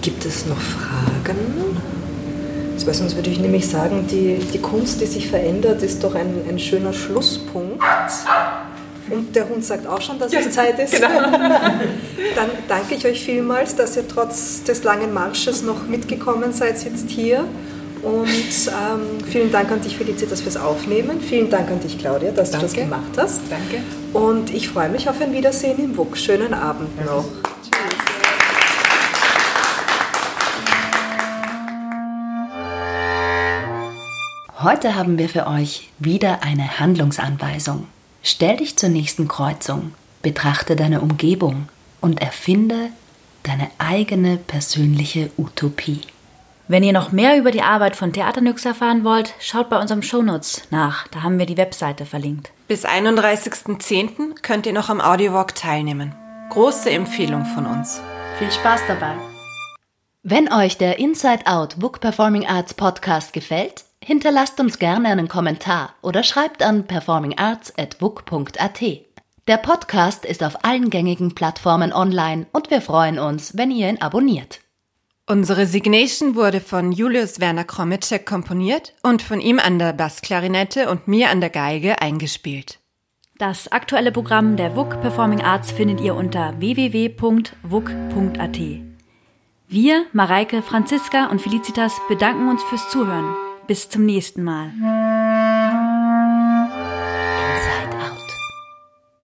Gibt 0.02 0.26
es 0.26 0.46
noch 0.46 0.60
Fragen? 0.60 1.54
Weil 2.86 2.94
sonst 2.94 3.16
würde 3.16 3.30
ich 3.30 3.40
nämlich 3.40 3.70
sagen, 3.70 4.08
die, 4.12 4.40
die 4.52 4.60
Kunst, 4.60 5.00
die 5.00 5.06
sich 5.06 5.30
verändert, 5.30 5.82
ist 5.84 6.04
doch 6.04 6.16
ein, 6.16 6.42
ein 6.50 6.60
schöner 6.60 6.92
Schlusspunkt. 6.92 7.82
Und 9.10 9.36
der 9.36 9.48
Hund 9.48 9.64
sagt 9.64 9.88
auch 9.88 10.02
schon, 10.02 10.20
dass 10.20 10.34
es 10.34 10.52
Zeit 10.52 10.80
ist. 10.80 10.96
Genau. 10.96 11.08
Dann 12.36 12.50
danke 12.68 12.96
ich 12.96 13.06
euch 13.06 13.24
vielmals, 13.24 13.76
dass 13.76 13.96
ihr 13.96 14.06
trotz 14.06 14.64
des 14.64 14.84
langen 14.84 15.14
Marsches 15.14 15.62
noch 15.62 15.88
mitgekommen 15.88 16.52
seid 16.52 16.84
jetzt 16.84 17.10
hier. 17.10 17.46
Und 18.04 18.28
ähm, 18.28 19.24
vielen 19.26 19.50
Dank 19.50 19.72
an 19.72 19.80
dich, 19.80 19.96
Felicitas, 19.96 20.42
fürs 20.42 20.58
Aufnehmen. 20.58 21.22
Vielen 21.22 21.50
Dank 21.50 21.72
an 21.72 21.80
dich, 21.80 21.98
Claudia, 21.98 22.32
dass 22.32 22.52
danke. 22.52 22.68
du 22.68 22.74
das 22.74 22.84
gemacht 22.84 23.12
hast. 23.16 23.42
Danke. 23.50 23.82
Und 24.12 24.54
ich 24.54 24.68
freue 24.68 24.90
mich 24.90 25.08
auf 25.10 25.22
ein 25.22 25.32
Wiedersehen 25.32 25.80
im 25.80 25.98
WUK. 25.98 26.18
Schönen 26.18 26.54
Abend 26.54 26.90
noch. 27.06 27.24
Heute 34.62 34.96
haben 34.96 35.18
wir 35.18 35.30
für 35.30 35.48
euch 35.48 35.90
wieder 36.00 36.44
eine 36.44 36.80
Handlungsanweisung. 36.80 37.88
Stell 38.22 38.58
dich 38.58 38.78
zur 38.78 38.90
nächsten 38.90 39.30
Kreuzung, 39.30 39.94
betrachte 40.22 40.76
deine 40.76 41.00
Umgebung 41.00 41.70
und 42.02 42.22
erfinde 42.22 42.90
deine 43.44 43.70
eigene 43.78 44.38
persönliche 44.38 45.32
Utopie. 45.38 46.02
Wenn 46.68 46.84
ihr 46.84 46.94
noch 46.94 47.12
mehr 47.12 47.38
über 47.38 47.52
die 47.52 47.62
Arbeit 47.62 47.96
von 47.96 48.14
Theaternyx 48.14 48.66
erfahren 48.66 49.04
wollt, 49.04 49.34
schaut 49.40 49.70
bei 49.70 49.80
unserem 49.80 50.02
Shownotes 50.02 50.64
nach. 50.72 51.08
Da 51.10 51.24
haben 51.24 51.40
wir 51.40 51.46
die 51.46 51.58
Webseite 51.58 52.06
verlinkt. 52.06 52.52
Bis 52.68 52.86
31.10. 52.86 54.42
könnt 54.42 54.66
ihr 54.66 54.74
noch 54.74 54.90
am 54.90 55.02
Audiowalk 55.02 55.56
teilnehmen. 55.56 56.16
Große 56.50 56.90
Empfehlung 56.90 57.46
von 57.46 57.66
uns. 57.66 58.02
Viel 58.40 58.52
Spaß 58.52 58.82
dabei. 58.88 59.16
Wenn 60.24 60.52
euch 60.54 60.78
der 60.78 61.00
Inside 61.00 61.48
Out 61.48 61.80
Book 61.80 62.00
Performing 62.00 62.48
Arts 62.48 62.74
Podcast 62.74 63.34
gefällt, 63.34 63.84
Hinterlasst 64.06 64.60
uns 64.60 64.80
gerne 64.80 65.08
einen 65.08 65.30
Kommentar 65.30 65.94
oder 66.02 66.24
schreibt 66.24 66.62
an 66.62 66.86
performingarts.wuk.at. 66.88 68.82
Der 69.48 69.58
Podcast 69.58 70.26
ist 70.26 70.44
auf 70.44 70.66
allen 70.66 70.90
gängigen 70.90 71.36
Plattformen 71.36 71.94
online 71.94 72.48
und 72.52 72.70
wir 72.70 72.82
freuen 72.82 73.18
uns, 73.18 73.56
wenn 73.58 73.72
ihr 73.72 73.88
ihn 73.88 74.02
abonniert. 74.02 74.60
Unsere 75.26 75.68
Signation 75.68 76.36
wurde 76.36 76.60
von 76.60 76.92
Julius 76.92 77.40
Werner 77.40 77.64
Kromitschek 77.64 78.26
komponiert 78.26 78.94
und 79.04 79.22
von 79.22 79.40
ihm 79.40 79.58
an 79.58 79.80
der 79.80 79.94
Bassklarinette 79.94 80.90
und 80.90 81.08
mir 81.08 81.30
an 81.30 81.40
der 81.40 81.50
Geige 81.50 82.02
eingespielt. 82.02 82.80
Das 83.38 83.72
aktuelle 83.72 84.12
Programm 84.12 84.58
der 84.58 84.76
WUK 84.76 85.02
Performing 85.02 85.42
Arts 85.42 85.72
findet 85.72 86.02
ihr 86.02 86.16
unter 86.16 86.60
www.wuk.at. 86.60 88.60
Wir, 89.70 90.06
Mareike, 90.12 90.62
Franziska 90.62 91.28
und 91.28 91.42
Felicitas 91.42 92.02
bedanken 92.10 92.50
uns 92.50 92.62
fürs 92.64 92.90
Zuhören. 92.90 93.34
Bis 93.66 93.88
zum 93.88 94.06
nächsten 94.06 94.44
Mal. 94.44 94.74